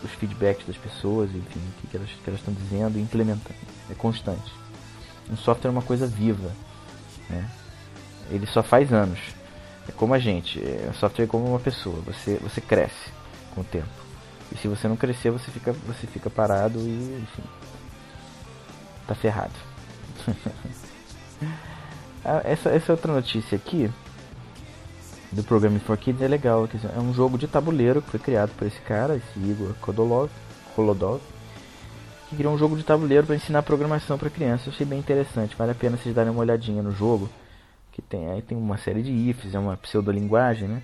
os 0.04 0.12
feedbacks 0.12 0.68
das 0.68 0.78
pessoas, 0.78 1.30
enfim, 1.32 1.60
o 1.84 1.88
que, 1.88 1.98
elas 1.98 2.10
que 2.10 2.30
elas 2.30 2.40
estão 2.40 2.54
dizendo 2.54 2.98
e 2.98 3.02
implementando. 3.02 3.56
É 3.90 3.96
constante. 3.96 4.54
Um 5.30 5.38
software 5.38 5.70
é 5.70 5.72
uma 5.72 5.82
coisa 5.82 6.06
viva. 6.06 6.52
Né? 7.30 7.50
Ele 8.30 8.46
só 8.46 8.62
faz 8.62 8.94
anos. 8.94 9.20
É 9.88 9.92
como 9.92 10.14
a 10.14 10.20
gente, 10.20 10.60
é, 10.60 10.92
software 10.94 11.26
é 11.26 11.28
como 11.28 11.46
uma 11.46 11.60
pessoa, 11.60 12.02
você, 12.02 12.38
você 12.38 12.60
cresce 12.60 13.12
com 13.54 13.62
o 13.62 13.64
tempo. 13.64 13.88
E 14.52 14.58
se 14.58 14.68
você 14.68 14.88
não 14.88 14.96
crescer, 14.96 15.30
você 15.30 15.52
fica, 15.52 15.74
você 15.74 16.08
fica 16.08 16.30
parado 16.30 16.80
e, 16.80 17.22
enfim, 17.22 17.44
tá 19.08 19.16
ferrado. 19.16 19.54
Ah, 22.28 22.42
essa, 22.44 22.72
essa 22.72 22.92
outra 22.92 23.14
notícia 23.14 23.56
aqui 23.56 23.88
do 25.36 25.44
Programming 25.44 25.80
for 25.80 25.98
Kids 25.98 26.22
é 26.22 26.28
legal. 26.28 26.68
É 26.96 27.00
um 27.00 27.14
jogo 27.14 27.38
de 27.38 27.48
tabuleiro 27.48 28.02
que 28.02 28.12
foi 28.12 28.20
criado 28.20 28.52
por 28.58 28.66
esse 28.66 28.80
cara, 28.82 29.16
esse 29.16 29.40
Igor 29.40 29.74
Kodolov, 29.82 30.32
Kolodov, 30.76 31.22
que 32.30 32.38
criou 32.38 32.54
um 32.54 32.58
jogo 32.58 32.78
de 32.78 32.84
tabuleiro 32.84 33.28
para 33.28 33.36
ensinar 33.36 33.62
programação 33.62 34.18
para 34.18 34.30
crianças. 34.30 34.68
Eu 34.68 34.74
achei 34.74 34.86
bem 34.86 34.98
interessante, 34.98 35.56
vale 35.56 35.72
a 35.72 35.76
pena 35.76 35.98
vocês 35.98 36.16
darem 36.16 36.32
uma 36.32 36.40
olhadinha 36.40 36.82
no 36.82 36.92
jogo, 36.92 37.30
que 37.92 38.02
tem 38.02 38.30
aí 38.30 38.42
tem 38.42 38.58
uma 38.58 38.78
série 38.78 39.04
de 39.04 39.12
ifs, 39.12 39.54
é 39.54 39.60
uma 39.60 39.76
pseudolinguagem, 39.76 40.68
né? 40.68 40.82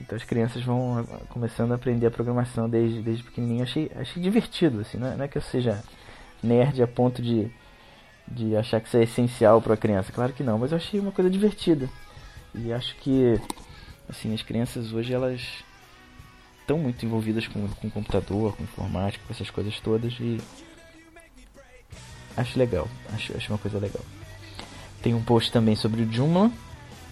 Então 0.00 0.16
as 0.16 0.24
crianças 0.24 0.62
vão 0.62 0.98
ah, 0.98 1.20
começando 1.28 1.70
a 1.70 1.76
aprender 1.76 2.06
a 2.06 2.10
programação 2.10 2.68
desde, 2.68 3.00
desde 3.00 3.22
pequenininho. 3.22 3.62
Achei, 3.62 3.90
achei 3.94 4.20
divertido, 4.20 4.80
assim, 4.80 4.98
não 4.98 5.06
é, 5.06 5.16
não 5.16 5.24
é 5.24 5.28
que 5.28 5.38
eu 5.38 5.42
seja 5.42 5.82
nerd 6.42 6.82
a 6.82 6.86
ponto 6.86 7.22
de, 7.22 7.48
de 8.26 8.56
achar 8.56 8.80
que 8.80 8.88
isso 8.88 8.96
é 8.96 9.04
essencial 9.04 9.62
para 9.62 9.74
a 9.74 9.76
criança. 9.76 10.12
Claro 10.12 10.32
que 10.32 10.42
não, 10.42 10.58
mas 10.58 10.72
eu 10.72 10.78
achei 10.78 10.98
uma 10.98 11.12
coisa 11.12 11.30
divertida. 11.30 11.88
E 12.54 12.72
acho 12.72 12.94
que 12.96 13.40
assim, 14.08 14.34
as 14.34 14.42
crianças 14.42 14.92
hoje 14.92 15.12
elas 15.12 15.40
estão 16.60 16.78
muito 16.78 17.04
envolvidas 17.04 17.46
com, 17.46 17.68
com 17.68 17.90
computador, 17.90 18.56
com 18.56 18.62
informática, 18.62 19.24
com 19.26 19.32
essas 19.32 19.50
coisas 19.50 19.78
todas 19.80 20.12
e 20.20 20.40
acho 22.36 22.58
legal, 22.58 22.88
acho, 23.12 23.36
acho 23.36 23.52
uma 23.52 23.58
coisa 23.58 23.78
legal. 23.78 24.02
Tem 25.02 25.14
um 25.14 25.22
post 25.22 25.52
também 25.52 25.76
sobre 25.76 26.02
o 26.02 26.10
Joomla. 26.10 26.50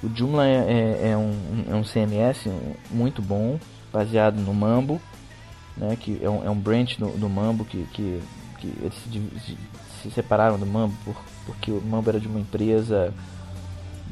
O 0.03 0.09
Joomla 0.09 0.47
é, 0.47 0.55
é, 0.55 1.11
é 1.11 1.17
um, 1.17 1.65
é 1.69 1.75
um 1.75 1.83
CMS 1.83 2.49
muito 2.91 3.21
bom, 3.21 3.61
baseado 3.93 4.41
no 4.41 4.55
Mambo, 4.55 5.01
né, 5.77 5.97
que 6.01 6.19
é 6.23 6.29
um, 6.29 6.45
é 6.45 6.51
um 6.51 6.59
branch 6.59 6.99
do, 6.99 7.09
do 7.09 7.29
Mambo 7.29 7.65
que, 7.65 7.87
que, 7.93 8.21
que 8.59 8.67
eles 8.81 8.95
se, 9.45 9.57
se 10.03 10.11
separaram 10.11 10.59
do 10.59 10.67
Mambo 10.67 10.95
por, 11.05 11.17
porque 11.45 11.71
o 11.71 11.81
Mambo 11.81 12.09
era 12.09 12.19
de 12.19 12.27
uma 12.27 12.41
empresa 12.41 13.13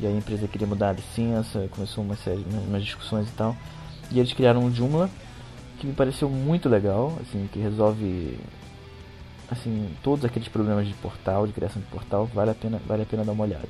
e 0.01 0.07
a 0.07 0.11
empresa 0.11 0.49
queria 0.49 0.67
mudar 0.67 0.91
a 0.91 0.93
licença, 0.93 1.69
começou 1.71 2.03
uma 2.03 2.17
série, 2.17 2.45
umas 2.67 2.83
discussões 2.83 3.29
e 3.29 3.33
tal. 3.33 3.57
E 4.11 4.19
eles 4.19 4.33
criaram 4.33 4.65
um 4.65 4.75
Joomla 4.75 5.11
que 5.79 5.87
me 5.87 5.93
pareceu 5.93 6.29
muito 6.29 6.69
legal, 6.69 7.17
assim, 7.21 7.49
que 7.53 7.59
resolve 7.59 8.39
assim, 9.51 9.89
todos 10.03 10.25
aqueles 10.25 10.49
problemas 10.49 10.87
de 10.87 10.95
portal, 10.95 11.47
de 11.47 11.53
criação 11.53 11.83
de 11.83 11.89
portal, 11.89 12.27
vale 12.27 12.51
a 12.51 12.55
pena, 12.55 12.81
vale 12.87 13.03
a 13.03 13.07
pena 13.07 13.25
dar 13.25 13.33
uma 13.33 13.45
olhada. 13.45 13.69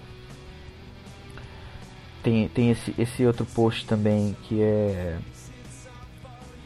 Tem, 2.23 2.49
tem 2.49 2.71
esse, 2.71 2.95
esse 2.99 3.25
outro 3.25 3.47
post 3.47 3.87
também 3.87 4.37
que 4.43 4.61
é 4.61 5.19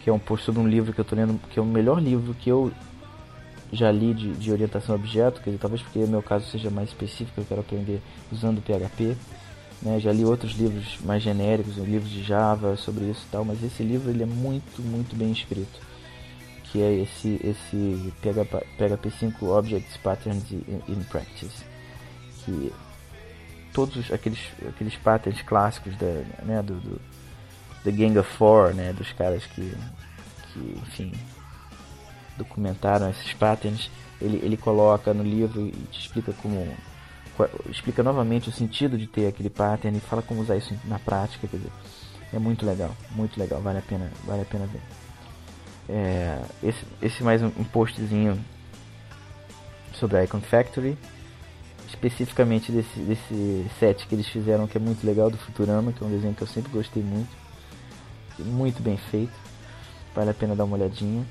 que 0.03 0.11
é 0.11 0.12
um 0.12 0.18
post 0.18 0.44
sobre 0.44 0.61
um 0.61 0.68
livro 0.68 0.92
que 0.92 1.00
eu 1.00 1.03
estou 1.03 1.16
lendo, 1.16 1.40
que 1.48 1.59
é 1.59 1.62
o 1.62 1.64
melhor 1.64 2.03
livro 2.03 2.35
que 2.35 2.50
eu 2.50 2.70
já 3.72 3.90
li 3.90 4.12
de, 4.12 4.33
de 4.33 4.53
orientação 4.53 4.94
a 4.94 4.98
objeto, 4.98 5.40
quer 5.40 5.50
dizer, 5.50 5.59
talvez 5.59 5.81
porque 5.81 6.00
o 6.00 6.09
meu 6.09 6.22
caso 6.22 6.46
seja 6.50 6.70
mais 6.70 6.90
específico, 6.90 7.40
eu 7.40 7.44
quero 7.44 7.61
aprender 7.62 8.03
usando 8.31 8.61
PHP. 8.61 9.16
Né? 9.82 10.00
Já 10.00 10.12
li 10.12 10.24
outros 10.24 10.52
livros 10.52 10.98
mais 11.02 11.22
genéricos, 11.22 11.76
livros 11.76 12.10
de 12.10 12.22
Java 12.22 12.76
sobre 12.76 13.04
isso 13.10 13.24
e 13.28 13.30
tal, 13.30 13.44
mas 13.44 13.62
esse 13.62 13.82
livro 13.82 14.10
ele 14.10 14.22
é 14.22 14.26
muito, 14.26 14.82
muito 14.82 15.16
bem 15.16 15.32
escrito. 15.32 15.80
Que 16.64 16.82
é 16.82 16.92
esse, 16.92 17.40
esse 17.44 18.12
PHP, 18.20 18.66
PHP 18.78 19.10
5 19.10 19.46
Objects 19.46 19.96
Patterns 19.98 20.50
in 20.50 21.02
Practice. 21.08 21.64
Que 22.44 22.72
todos 23.74 24.10
aqueles, 24.10 24.40
aqueles 24.66 24.96
patterns 24.96 25.42
clássicos 25.42 25.94
da, 25.96 26.24
né, 26.44 26.62
do, 26.62 26.74
do, 27.84 27.92
Gang 27.92 28.16
of 28.18 28.30
Four, 28.32 28.72
né, 28.72 28.92
dos 28.92 29.12
caras 29.12 29.44
que, 29.46 29.74
que 30.52 30.80
enfim, 30.87 31.12
documentaram 32.38 33.10
esses 33.10 33.32
patterns, 33.34 33.90
ele, 34.20 34.38
ele 34.42 34.56
coloca 34.56 35.12
no 35.12 35.22
livro 35.22 35.66
e 35.66 35.72
te 35.90 36.00
explica 36.00 36.32
como 36.34 36.74
explica 37.68 38.03
novamente 38.03 38.49
o 38.49 38.53
sentido 38.53 38.97
de 38.97 39.07
ter 39.07 39.27
aquele 39.27 39.51
pattern 39.51 39.97
e 39.97 40.01
fala 40.01 40.23
como 40.23 40.40
usar 40.40 40.57
isso 40.57 40.75
na 40.85 40.99
prática, 40.99 41.47
quer 41.49 41.57
dizer, 41.57 41.73
é 42.33 42.38
muito 42.38 42.64
legal, 42.64 42.90
muito 43.12 43.38
legal, 43.38 43.61
vale 43.61 43.79
a 43.79 43.83
pena, 43.83 44.11
vale 44.25 44.42
a 44.42 44.44
pena 44.44 44.66
ver. 44.66 44.81
É, 45.88 46.40
esse, 46.62 46.85
esse 47.03 47.23
mais 47.23 47.42
um, 47.42 47.51
postzinho 47.51 48.38
sobre 49.92 50.18
a 50.18 50.25
Icon 50.25 50.40
Factory, 50.40 50.97
especificamente 51.88 52.73
desse, 52.73 52.99
desse 53.01 53.66
set 53.79 54.07
que 54.07 54.14
eles 54.14 54.27
fizeram 54.27 54.66
que 54.66 54.77
é 54.77 54.81
muito 54.81 55.07
legal 55.07 55.31
do 55.31 55.37
Futurama, 55.37 55.92
que 55.92 56.03
é 56.03 56.07
um 56.07 56.11
desenho 56.11 56.35
que 56.35 56.42
eu 56.42 56.49
sempre 56.49 56.73
gostei 56.73 57.03
muito, 57.03 57.31
muito 58.38 58.83
bem 58.83 58.97
feito, 58.97 59.33
vale 60.14 60.31
a 60.31 60.35
pena 60.35 60.57
dar 60.57 60.64
uma 60.64 60.77
olhadinha. 60.77 61.25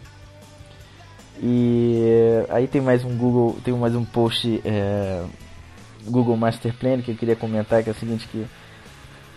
E 1.41 1.99
aí 2.49 2.67
tem 2.67 2.79
mais 2.79 3.03
um 3.03 3.17
Google, 3.17 3.57
tem 3.63 3.73
mais 3.73 3.95
um 3.95 4.05
post 4.05 4.61
é, 4.63 5.25
Google 6.05 6.37
Master 6.37 6.73
Plan 6.73 7.01
que 7.01 7.11
eu 7.11 7.15
queria 7.15 7.35
comentar, 7.35 7.83
que 7.83 7.89
é 7.89 7.91
o 7.91 7.95
seguinte 7.95 8.27
que 8.31 8.45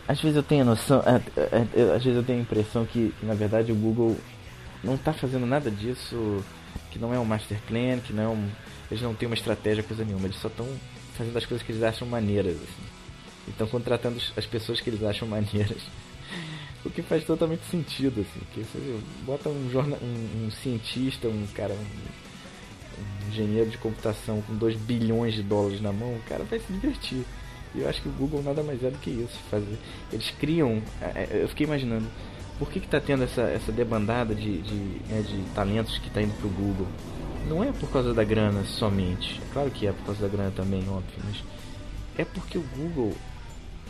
às 0.09 0.20
vezes 0.20 0.37
eu 0.37 0.42
tenho 0.42 0.62
a 0.62 0.66
noção, 0.66 1.02
é, 1.05 1.20
é, 1.37 1.66
é, 1.74 1.94
às 1.96 2.05
vezes 2.05 2.16
eu 2.16 2.22
tenho 2.22 2.38
a 2.38 2.42
impressão 2.42 2.85
que, 2.85 3.12
na 3.22 3.35
verdade 3.35 3.72
o 3.72 3.74
Google 3.74 4.16
não 4.85 4.94
está 4.94 5.12
fazendo 5.12 5.46
nada 5.46 5.70
disso, 5.70 6.44
que 6.90 6.98
não 6.98 7.12
é 7.12 7.18
um 7.18 7.24
Master 7.24 7.59
Plan, 7.66 7.98
que 7.98 8.12
não 8.12 8.48
eles 8.90 9.02
não 9.02 9.14
têm 9.14 9.26
uma 9.26 9.35
estratégia, 9.35 9.83
coisa 9.83 10.05
nenhuma, 10.05 10.26
eles 10.26 10.37
só 10.37 10.48
estão 10.48 10.66
fazendo 11.16 11.37
as 11.37 11.46
coisas 11.46 11.66
que 11.66 11.72
eles 11.72 11.83
acham 11.83 12.07
maneiras, 12.07 12.55
assim. 12.55 13.48
Estão 13.48 13.66
contratando 13.66 14.20
as 14.37 14.46
pessoas 14.46 14.81
que 14.81 14.90
eles 14.90 15.02
acham 15.02 15.26
maneiras. 15.29 15.83
O 16.85 16.90
que 16.90 17.02
faz 17.02 17.24
totalmente 17.24 17.64
sentido, 17.64 18.20
assim. 18.20 18.46
Que 18.55 18.61
você 18.61 19.00
bota 19.24 19.48
um, 19.48 19.68
jornal, 19.70 19.98
um, 20.00 20.46
um 20.46 20.50
cientista, 20.50 21.26
um 21.26 21.46
cara, 21.55 21.74
um 21.74 21.87
engenheiro 23.28 23.70
de 23.70 23.78
computação 23.78 24.42
com 24.42 24.54
2 24.56 24.76
bilhões 24.76 25.34
de 25.34 25.42
dólares 25.42 25.80
na 25.80 25.92
mão, 25.92 26.14
o 26.14 26.22
cara 26.28 26.44
vai 26.44 26.58
se 26.58 26.72
divertir. 26.72 27.24
E 27.74 27.80
eu 27.80 27.88
acho 27.88 28.00
que 28.00 28.08
o 28.08 28.12
Google 28.12 28.42
nada 28.42 28.62
mais 28.62 28.82
é 28.82 28.90
do 28.90 28.98
que 28.98 29.10
isso. 29.10 29.38
Fazer. 29.50 29.78
Eles 30.12 30.30
criam. 30.30 30.82
É, 31.00 31.28
é, 31.30 31.42
eu 31.42 31.48
fiquei 31.48 31.66
imaginando, 31.66 32.06
por 32.58 32.70
que 32.70 32.78
está 32.78 33.00
tendo 33.00 33.24
essa, 33.24 33.42
essa 33.42 33.70
debandada 33.70 34.34
de, 34.34 34.62
de, 34.62 34.74
né, 35.08 35.22
de 35.22 35.42
talentos 35.54 35.98
que 35.98 36.08
está 36.08 36.22
indo 36.22 36.32
para 36.38 36.46
o 36.46 36.50
Google? 36.50 36.86
Não 37.48 37.62
é 37.62 37.70
por 37.72 37.90
causa 37.90 38.14
da 38.14 38.24
grana 38.24 38.64
somente. 38.64 39.40
É 39.40 39.52
claro 39.52 39.70
que 39.70 39.86
é 39.86 39.92
por 39.92 40.06
causa 40.06 40.22
da 40.22 40.28
grana 40.28 40.50
também, 40.50 40.80
óbvio, 40.88 41.20
mas 41.24 41.44
é 42.18 42.24
porque 42.24 42.58
o 42.58 42.64
Google, 42.76 43.14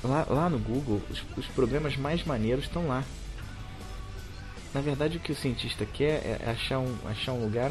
lá, 0.03 0.27
lá 0.29 0.51
no 0.51 0.59
Google, 0.59 1.01
os, 1.09 1.23
os 1.37 1.47
programas 1.47 1.97
mais 1.97 2.25
maneiros 2.25 2.65
estão 2.65 2.89
lá. 2.89 3.05
Na 4.77 4.83
verdade, 4.83 5.17
o 5.17 5.21
que 5.21 5.33
o 5.33 5.35
cientista 5.35 5.87
quer 5.87 6.23
é 6.23 6.51
achar 6.51 6.81
um, 6.81 6.95
achar 7.07 7.33
um 7.33 7.43
lugar 7.43 7.71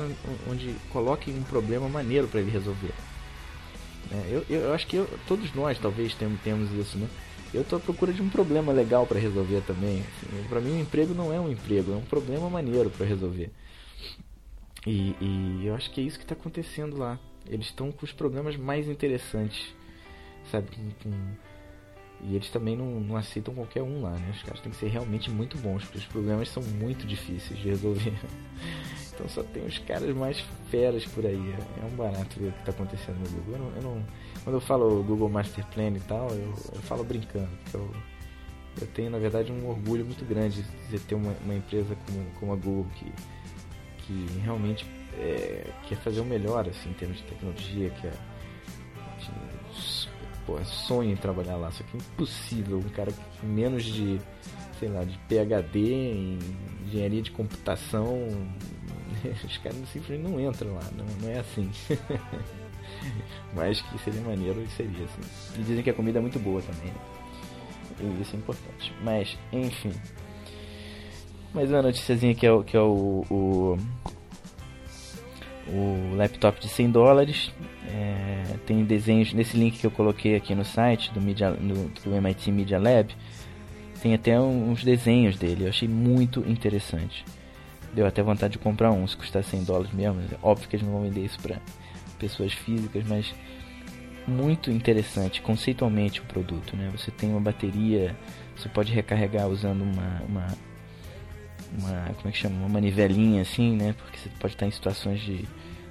onde 0.49 0.73
coloque 0.91 1.29
um 1.29 1.43
problema 1.43 1.87
maneiro 1.87 2.27
para 2.27 2.39
ele 2.39 2.49
resolver. 2.49 2.93
É, 4.11 4.27
eu, 4.31 4.43
eu 4.49 4.73
acho 4.73 4.87
que 4.87 4.95
eu, 4.95 5.07
todos 5.27 5.53
nós 5.53 5.77
talvez 5.77 6.15
temos, 6.15 6.41
temos 6.41 6.71
isso, 6.71 6.97
né? 6.97 7.07
Eu 7.53 7.61
estou 7.61 7.77
à 7.77 7.79
procura 7.79 8.11
de 8.11 8.23
um 8.23 8.27
problema 8.27 8.73
legal 8.73 9.05
para 9.05 9.19
resolver 9.19 9.61
também. 9.67 9.99
Assim, 9.99 10.47
para 10.49 10.59
mim, 10.59 10.71
um 10.71 10.81
emprego 10.81 11.13
não 11.13 11.31
é 11.31 11.39
um 11.39 11.47
emprego, 11.47 11.93
é 11.93 11.95
um 11.95 12.01
problema 12.01 12.49
maneiro 12.49 12.89
para 12.89 13.05
resolver. 13.05 13.51
E, 14.87 15.15
e, 15.21 15.61
eu 15.63 15.75
acho 15.75 15.91
que 15.91 16.01
é 16.01 16.03
isso 16.03 16.17
que 16.17 16.25
está 16.25 16.33
acontecendo 16.33 16.97
lá. 16.97 17.19
Eles 17.47 17.67
estão 17.67 17.91
com 17.91 18.03
os 18.03 18.13
programas 18.13 18.57
mais 18.57 18.89
interessantes, 18.89 19.75
sabe? 20.49 20.71
Com, 20.71 20.89
com 21.03 21.11
e 22.23 22.35
eles 22.35 22.49
também 22.49 22.75
não, 22.75 22.99
não 22.99 23.15
aceitam 23.15 23.53
qualquer 23.53 23.83
um 23.83 24.01
lá, 24.01 24.11
né? 24.11 24.31
Os 24.33 24.41
caras 24.43 24.61
têm 24.61 24.71
que 24.71 24.77
ser 24.77 24.87
realmente 24.87 25.29
muito 25.29 25.57
bons, 25.57 25.83
porque 25.83 25.99
os 25.99 26.05
problemas 26.05 26.49
são 26.49 26.63
muito 26.63 27.05
difíceis 27.05 27.59
de 27.59 27.69
resolver. 27.69 28.13
Então 29.15 29.29
só 29.29 29.41
tem 29.43 29.65
os 29.65 29.77
caras 29.77 30.13
mais 30.13 30.43
feras 30.69 31.05
por 31.05 31.25
aí. 31.25 31.55
É 31.81 31.85
um 31.85 31.95
barato 31.95 32.37
ver 32.37 32.49
o 32.49 32.51
que 32.51 32.59
está 32.59 32.71
acontecendo 32.71 33.17
no 33.17 33.29
Google. 33.29 33.53
Eu 33.53 33.59
não, 33.59 33.75
eu 33.77 33.81
não, 33.81 34.05
quando 34.43 34.55
eu 34.57 34.59
falo 34.59 35.03
Google 35.03 35.29
Master 35.29 35.65
Plan 35.67 35.91
e 35.91 36.01
tal, 36.01 36.29
eu, 36.31 36.53
eu 36.73 36.81
falo 36.81 37.01
brincando. 37.03 37.49
Eu, 37.73 37.89
eu 38.81 38.87
tenho, 38.87 39.09
na 39.09 39.17
verdade, 39.17 39.53
um 39.53 39.69
orgulho 39.69 40.03
muito 40.03 40.25
grande 40.25 40.65
de 40.89 40.99
ter 40.99 41.15
uma, 41.15 41.33
uma 41.45 41.55
empresa 41.55 41.95
como, 42.05 42.25
como 42.39 42.51
a 42.51 42.55
Google 42.57 42.87
que, 42.95 43.09
que 43.99 44.39
realmente 44.41 44.85
é, 45.17 45.65
quer 45.87 45.97
fazer 45.99 46.19
o 46.19 46.25
melhor 46.25 46.67
assim, 46.67 46.89
em 46.89 46.93
termos 46.93 47.17
de 47.17 47.23
tecnologia, 47.23 47.89
que 47.91 48.07
é, 48.07 48.13
pô, 50.45 50.57
é 50.59 50.63
sonho 50.63 51.11
em 51.11 51.15
trabalhar 51.15 51.55
lá, 51.57 51.71
só 51.71 51.83
que 51.83 51.97
é 51.97 51.99
impossível. 51.99 52.77
Um 52.77 52.89
cara 52.89 53.11
com 53.11 53.47
menos 53.47 53.83
de, 53.83 54.19
sei 54.79 54.89
lá, 54.89 55.03
de 55.03 55.17
PhD 55.27 55.93
em 55.93 56.39
engenharia 56.85 57.21
de 57.21 57.31
computação, 57.31 58.27
os 59.43 59.57
caras 59.57 59.77
simplesmente 59.89 60.29
não 60.29 60.39
entram 60.39 60.73
lá, 60.73 60.83
não, 60.95 61.05
não 61.21 61.29
é 61.29 61.39
assim. 61.39 61.69
Mas 63.53 63.81
que 63.81 63.97
seria 63.99 64.21
maneiro 64.21 64.65
seria 64.69 65.05
assim. 65.05 65.59
E 65.59 65.63
dizem 65.63 65.83
que 65.83 65.89
a 65.89 65.93
comida 65.93 66.19
é 66.19 66.21
muito 66.21 66.39
boa 66.39 66.61
também, 66.61 66.91
né? 66.91 66.99
E 67.99 68.21
isso 68.21 68.35
é 68.35 68.39
importante. 68.39 68.93
Mas, 69.01 69.37
enfim. 69.51 69.91
Mais 71.53 71.69
uma 71.69 71.81
noticiazinha 71.81 72.35
que 72.35 72.45
é 72.45 72.51
o, 72.51 72.63
que 72.63 72.75
é 72.75 72.81
o, 72.81 73.23
o 73.29 73.77
o 75.67 76.15
laptop 76.15 76.59
de 76.59 76.67
100 76.67 76.91
dólares. 76.91 77.51
É, 77.87 78.43
tem 78.65 78.83
desenhos 78.83 79.33
nesse 79.33 79.57
link 79.57 79.79
que 79.79 79.85
eu 79.85 79.91
coloquei 79.91 80.35
aqui 80.35 80.53
no 80.53 80.65
site 80.65 81.11
do, 81.13 81.21
Media, 81.21 81.51
do, 81.51 81.89
do 82.03 82.15
MIT 82.15 82.51
Media 82.51 82.79
Lab. 82.79 83.15
Tem 84.01 84.13
até 84.13 84.39
uns 84.39 84.83
desenhos 84.83 85.37
dele, 85.37 85.65
eu 85.65 85.69
achei 85.69 85.87
muito 85.87 86.41
interessante. 86.47 87.25
Deu 87.93 88.05
até 88.05 88.21
vontade 88.21 88.53
de 88.53 88.59
comprar 88.59 88.91
um, 88.91 89.07
se 89.07 89.15
custar 89.15 89.43
100 89.43 89.63
dólares 89.63 89.93
mesmo. 89.93 90.21
É 90.21 90.37
óbvio 90.43 90.67
que 90.67 90.75
eles 90.75 90.85
não 90.85 90.93
vão 90.93 91.03
vender 91.03 91.23
isso 91.23 91.39
para 91.39 91.59
pessoas 92.19 92.53
físicas, 92.53 93.03
mas 93.07 93.33
muito 94.27 94.71
interessante 94.71 95.41
conceitualmente 95.41 96.19
o 96.19 96.23
produto, 96.23 96.75
né? 96.75 96.91
Você 96.95 97.11
tem 97.11 97.29
uma 97.29 97.39
bateria, 97.39 98.15
você 98.55 98.67
pode 98.67 98.91
recarregar 98.91 99.47
usando 99.47 99.83
uma, 99.83 100.21
uma, 100.27 100.47
uma 101.77 102.13
como 102.15 102.29
é 102.29 102.31
que 102.31 102.37
chama, 102.37 102.55
uma 102.57 102.69
manivelinha 102.69 103.41
assim, 103.41 103.75
né? 103.75 103.93
Porque 103.97 104.17
você 104.17 104.29
pode 104.39 104.53
estar 104.53 104.65
em 104.65 104.71
situações 104.71 105.19
de 105.21 105.47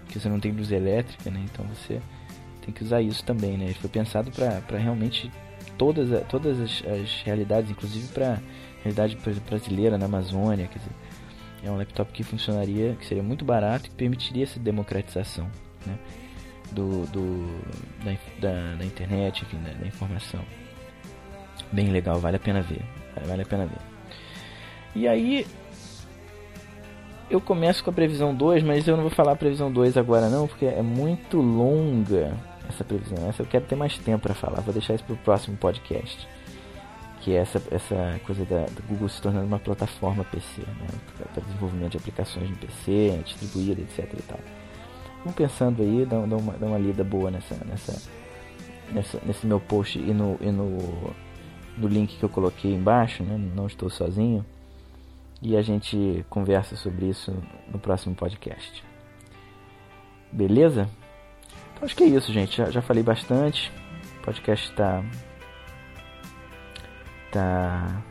que 0.08 0.18
você 0.18 0.28
não 0.28 0.40
tem 0.40 0.52
luz 0.52 0.70
elétrica, 0.70 1.30
né? 1.30 1.40
Então 1.44 1.64
você 1.66 2.00
tem 2.62 2.72
que 2.72 2.82
usar 2.82 3.02
isso 3.02 3.24
também, 3.24 3.56
né? 3.56 3.66
Ele 3.66 3.74
foi 3.74 3.90
pensado 3.90 4.30
para 4.30 4.78
realmente 4.78 5.30
todas, 5.76 6.08
todas 6.28 6.60
as, 6.60 6.82
as 6.86 7.22
realidades, 7.22 7.70
inclusive 7.70 8.08
para 8.08 8.40
realidade 8.82 9.18
brasileira 9.48 9.96
na 9.96 10.06
Amazônia, 10.06 10.66
quer 10.68 10.78
dizer, 10.78 10.92
é 11.64 11.70
um 11.70 11.76
laptop 11.76 12.12
que 12.12 12.22
funcionaria, 12.22 12.94
que 12.94 13.06
seria 13.06 13.22
muito 13.22 13.44
barato 13.44 13.86
e 13.86 13.90
que 13.90 13.96
permitiria 13.96 14.44
essa 14.44 14.60
democratização, 14.60 15.50
né? 15.86 15.98
Do, 16.72 17.06
do 17.06 17.46
da, 18.04 18.12
da, 18.40 18.76
da 18.76 18.84
internet, 18.84 19.42
enfim, 19.42 19.58
da, 19.62 19.72
da, 19.72 19.86
informação. 19.86 20.44
Bem 21.72 21.90
legal, 21.90 22.18
vale 22.18 22.36
a 22.36 22.40
pena 22.40 22.60
ver, 22.62 22.82
vale 23.26 23.42
a 23.42 23.46
pena 23.46 23.66
ver. 23.66 23.78
E 24.94 25.08
aí 25.08 25.46
eu 27.30 27.40
começo 27.40 27.82
com 27.82 27.90
a 27.90 27.92
previsão 27.92 28.34
2, 28.34 28.62
mas 28.62 28.86
eu 28.86 28.96
não 28.96 29.04
vou 29.04 29.10
falar 29.10 29.32
a 29.32 29.36
previsão 29.36 29.72
2 29.72 29.96
agora 29.96 30.28
não, 30.28 30.46
porque 30.46 30.66
é 30.66 30.82
muito 30.82 31.38
longa 31.40 32.32
essa 32.68 32.84
previsão. 32.84 33.28
Essa 33.28 33.42
eu 33.42 33.46
quero 33.46 33.64
ter 33.64 33.76
mais 33.76 33.98
tempo 33.98 34.22
para 34.22 34.34
falar. 34.34 34.60
Vou 34.60 34.72
deixar 34.72 34.94
isso 34.94 35.04
para 35.04 35.14
o 35.14 35.18
próximo 35.18 35.56
podcast. 35.56 36.28
Que 37.20 37.32
é 37.32 37.36
essa, 37.36 37.62
essa 37.70 38.20
coisa 38.26 38.44
da, 38.44 38.66
Google 38.86 39.08
se 39.08 39.20
tornando 39.20 39.46
uma 39.46 39.58
plataforma 39.58 40.24
PC, 40.24 40.60
né? 40.60 40.86
para 41.32 41.42
desenvolvimento 41.42 41.92
de 41.92 41.98
aplicações 41.98 42.50
no 42.50 42.56
PC, 42.56 43.20
distribuída, 43.24 43.80
etc. 43.80 44.12
E 44.12 44.22
tal. 44.22 44.38
Vamos 45.20 45.34
pensando 45.34 45.82
aí, 45.82 46.04
dá, 46.04 46.20
dá, 46.20 46.36
uma, 46.36 46.52
dá 46.52 46.66
uma 46.66 46.78
lida 46.78 47.02
boa 47.02 47.30
nessa, 47.30 47.54
nessa, 47.64 48.10
nessa, 48.92 49.18
nesse 49.24 49.46
meu 49.46 49.58
post 49.58 49.98
e 49.98 50.12
no, 50.12 50.36
e 50.38 50.50
no, 50.50 51.14
no 51.78 51.88
link 51.88 52.18
que 52.18 52.22
eu 52.22 52.28
coloquei 52.28 52.74
embaixo, 52.74 53.22
né? 53.22 53.40
não 53.54 53.66
estou 53.66 53.88
sozinho. 53.88 54.44
E 55.44 55.58
a 55.58 55.60
gente 55.60 56.24
conversa 56.30 56.74
sobre 56.74 57.06
isso 57.10 57.30
no 57.70 57.78
próximo 57.78 58.14
podcast. 58.14 58.82
Beleza? 60.32 60.88
Então 61.74 61.84
acho 61.84 61.94
que 61.94 62.02
é 62.02 62.06
isso, 62.06 62.32
gente. 62.32 62.56
Já, 62.56 62.70
já 62.70 62.80
falei 62.80 63.02
bastante. 63.02 63.70
O 64.20 64.22
podcast 64.22 64.70
está 64.70 65.04
tá 67.30 68.02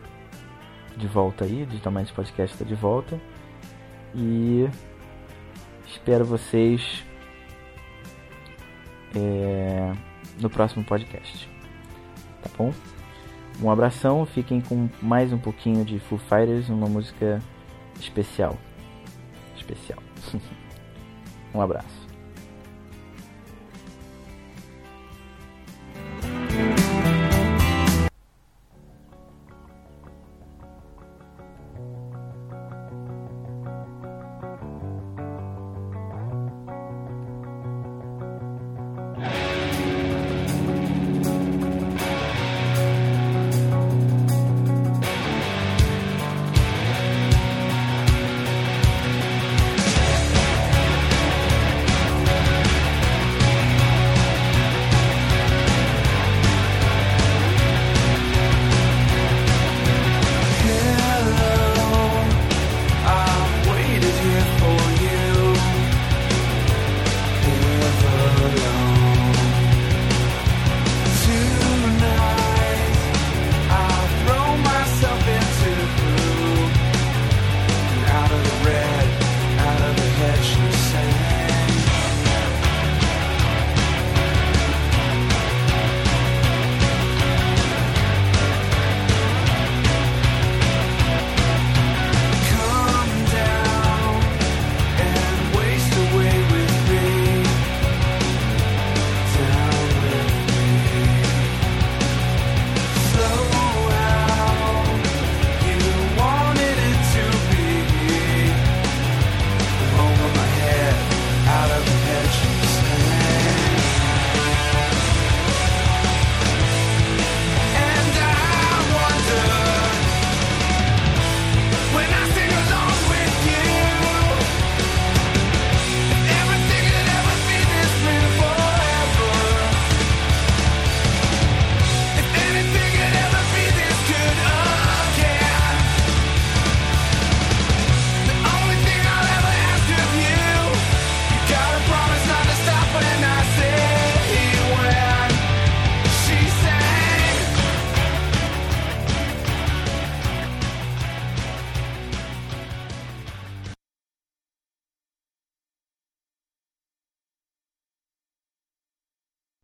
de 0.96 1.08
volta 1.08 1.46
aí. 1.46 1.66
Digitalmente 1.66 2.14
Podcast 2.14 2.54
está 2.54 2.66
de 2.66 2.76
volta. 2.76 3.20
E 4.14 4.70
espero 5.88 6.24
vocês 6.24 7.04
é, 9.16 9.92
no 10.40 10.52
próximo 10.52 10.86
podcast. 10.86 11.50
Tá 12.44 12.50
bom? 12.56 12.72
Um 13.62 13.70
abração, 13.70 14.26
fiquem 14.26 14.60
com 14.60 14.90
mais 15.02 15.32
um 15.32 15.38
pouquinho 15.38 15.86
de 15.86 16.00
Foo 16.00 16.18
Fighters, 16.18 16.70
uma 16.70 16.88
música 16.88 17.42
especial. 18.00 18.58
Especial. 19.56 20.00
um 21.54 21.62
abraço. 21.62 22.03